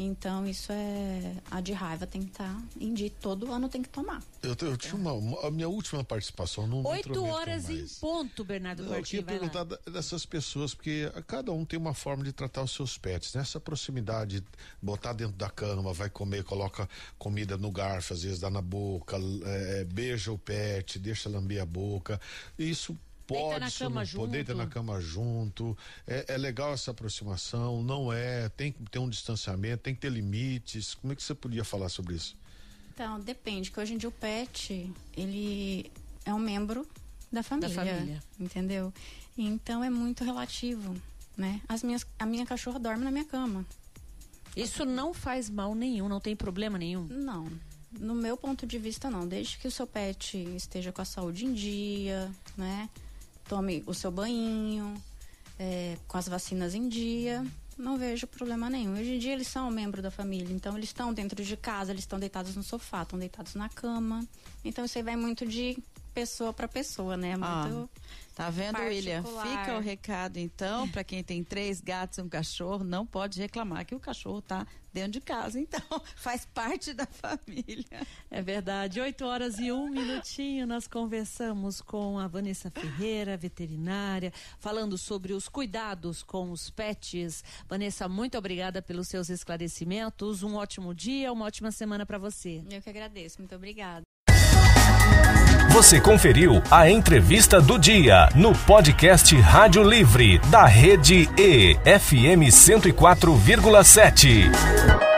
Então, 0.03 0.47
isso 0.47 0.73
é. 0.73 1.35
A 1.51 1.61
de 1.61 1.73
raiva 1.73 2.07
tem 2.07 2.23
que 2.23 2.31
estar 2.31 2.55
tá 2.55 2.63
em 2.81 2.95
dia. 2.95 3.11
Todo 3.21 3.53
ano 3.53 3.69
tem 3.69 3.83
que 3.83 3.89
tomar. 3.89 4.23
Eu, 4.43 4.57
eu 4.63 4.77
tinha 4.77 4.95
uma, 4.95 5.13
uma, 5.13 5.47
A 5.47 5.51
minha 5.51 5.69
última 5.69 6.03
participação 6.03 6.67
não 6.67 6.83
Oito 6.87 7.23
horas 7.23 7.69
em 7.69 7.87
ponto, 8.01 8.43
Bernardo 8.43 8.83
Eu 8.83 9.03
queria 9.03 9.23
perguntar 9.23 9.67
lá. 9.69 9.79
dessas 9.93 10.25
pessoas, 10.25 10.75
porque 10.75 11.13
cada 11.27 11.53
um 11.53 11.67
tem 11.67 11.79
uma 11.79 11.93
forma 11.93 12.25
de 12.25 12.33
tratar 12.33 12.63
os 12.63 12.73
seus 12.73 12.97
pets. 12.97 13.35
Nessa 13.35 13.59
né? 13.59 13.63
proximidade, 13.63 14.43
botar 14.81 15.13
dentro 15.13 15.37
da 15.37 15.51
cama, 15.51 15.93
vai 15.93 16.09
comer, 16.09 16.45
coloca 16.45 16.89
comida 17.19 17.59
no 17.59 17.71
garfo, 17.71 18.15
às 18.15 18.23
vezes 18.23 18.41
dá 18.41 18.49
na 18.49 18.63
boca, 18.63 19.19
é, 19.45 19.85
beija 19.85 20.33
o 20.33 20.39
pet, 20.39 20.99
deixa 20.99 21.29
lamber 21.29 21.61
a 21.61 21.67
boca. 21.67 22.19
Isso 22.59 22.97
pode, 23.35 23.61
na 23.61 23.71
cama 23.71 24.05
junto. 24.05 24.27
deita 24.29 24.55
na 24.55 24.67
cama 24.67 25.01
junto. 25.01 25.77
É, 26.07 26.35
é, 26.35 26.37
legal 26.37 26.73
essa 26.73 26.91
aproximação, 26.91 27.83
não 27.83 28.13
é? 28.13 28.49
Tem 28.49 28.73
que 28.73 28.83
ter 28.91 28.99
um 28.99 29.09
distanciamento, 29.09 29.83
tem 29.83 29.95
que 29.95 30.01
ter 30.01 30.11
limites. 30.11 30.95
Como 30.95 31.13
é 31.13 31.17
que 31.17 31.23
você 31.23 31.35
podia 31.35 31.65
falar 31.65 31.89
sobre 31.89 32.15
isso? 32.15 32.37
Então, 32.93 33.19
depende, 33.19 33.71
que 33.71 33.81
hoje 33.81 33.95
em 33.95 33.99
dia 33.99 34.09
o 34.09 34.13
pet, 34.13 34.93
ele 35.17 35.91
é 36.25 36.35
um 36.35 36.39
membro 36.39 36.87
da 37.33 37.43
família, 37.43 37.69
da 37.69 37.75
família. 37.75 38.23
entendeu? 38.39 38.93
Então 39.39 39.83
é 39.83 39.89
muito 39.89 40.25
relativo, 40.25 40.95
né? 41.37 41.61
As 41.69 41.83
minhas, 41.83 42.07
a 42.19 42.27
minha 42.27 42.45
cachorra 42.45 42.79
dorme 42.79 43.05
na 43.05 43.11
minha 43.11 43.25
cama. 43.25 43.65
Isso 44.57 44.85
não 44.85 45.15
faz 45.15 45.49
mal 45.49 45.75
nenhum, 45.75 46.09
não 46.09 46.21
tem 46.21 46.35
problema 46.35 46.77
nenhum? 46.77 47.05
Não. 47.05 47.51
No 47.99 48.15
meu 48.15 48.37
ponto 48.37 48.67
de 48.67 48.79
vista, 48.79 49.11
não. 49.11 49.27
Desde 49.27 49.59
que 49.59 49.67
o 49.67 49.71
seu 49.71 49.87
pet 49.87 50.37
esteja 50.55 50.93
com 50.93 51.03
a 51.03 51.05
saúde 51.05 51.47
em 51.47 51.53
dia, 51.53 52.31
né? 52.57 52.89
Tome 53.51 53.83
o 53.85 53.93
seu 53.93 54.13
banho, 54.13 54.95
é, 55.59 55.97
com 56.07 56.17
as 56.17 56.29
vacinas 56.29 56.73
em 56.73 56.89
dia. 56.89 57.45
Não 57.77 57.99
vejo 57.99 58.25
problema 58.29 58.71
nenhum. 58.71 58.93
Hoje 58.93 59.17
em 59.17 59.19
dia 59.19 59.33
eles 59.33 59.49
são 59.49 59.67
um 59.67 59.73
membro 59.73 60.01
da 60.01 60.11
família, 60.11 60.55
então 60.55 60.77
eles 60.77 60.91
estão 60.91 61.13
dentro 61.13 61.43
de 61.43 61.57
casa, 61.57 61.91
eles 61.91 62.05
estão 62.05 62.21
deitados 62.21 62.55
no 62.55 62.63
sofá, 62.63 63.03
estão 63.03 63.19
deitados 63.19 63.57
na 63.57 63.69
cama. 63.69 64.25
Então 64.65 64.85
isso 64.85 64.97
aí 64.97 65.03
vai 65.03 65.17
muito 65.17 65.45
de 65.45 65.77
pessoa 66.11 66.53
para 66.53 66.69
pessoa, 66.69 67.17
né? 67.17 67.31
Muito 67.31 67.45
ah, 67.45 67.89
tá 68.35 68.51
vendo, 68.51 68.79
William? 68.79 69.23
Fica 69.23 69.77
o 69.77 69.81
recado 69.81 70.39
então 70.39 70.89
para 70.89 71.05
quem 71.05 71.23
tem 71.23 71.43
três 71.43 71.81
gatos 71.81 72.19
e 72.19 72.23
um 72.23 72.29
cachorro, 72.29 72.85
não 72.85 73.07
pode 73.07 73.41
reclamar 73.41 73.85
que 73.85 73.95
o 73.95 74.01
cachorro 74.01 74.43
tá 74.43 74.67
dentro 74.93 75.13
de 75.13 75.21
casa, 75.21 75.59
então 75.59 75.81
faz 76.17 76.45
parte 76.45 76.93
da 76.93 77.07
família. 77.07 78.07
É 78.31 78.43
verdade. 78.43 79.01
Oito 79.01 79.25
horas 79.25 79.59
e 79.59 79.71
um 79.73 79.89
minutinho 79.89 80.67
nós 80.67 80.87
conversamos 80.87 81.81
com 81.81 82.19
a 82.19 82.27
Vanessa 82.27 82.71
Ferreira, 82.71 83.37
veterinária, 83.37 84.33
falando 84.59 84.99
sobre 84.99 85.33
os 85.33 85.49
cuidados 85.49 86.23
com 86.23 86.51
os 86.51 86.71
pets. 86.71 87.45
Vanessa, 87.69 88.09
muito 88.09 88.37
obrigada 88.37 88.83
pelos 88.83 89.09
seus 89.09 89.29
esclarecimentos. 89.29 90.43
Um 90.43 90.57
ótimo 90.57 90.95
dia, 90.95 91.33
uma 91.33 91.45
ótima 91.45 91.71
semana 91.71 92.05
para 92.05 92.19
você. 92.19 92.63
Eu 92.71 92.83
que 92.83 92.91
agradeço. 92.91 93.39
Muito 93.39 93.55
obrigada. 93.55 94.10
Você 95.71 96.01
conferiu 96.01 96.61
a 96.69 96.91
entrevista 96.91 97.61
do 97.61 97.79
dia 97.79 98.29
no 98.35 98.53
podcast 98.53 99.37
Rádio 99.37 99.85
Livre 99.85 100.41
da 100.51 100.67
Rede 100.67 101.31
E 101.39 101.77
FM 101.85 102.51
104,7. 102.51 105.10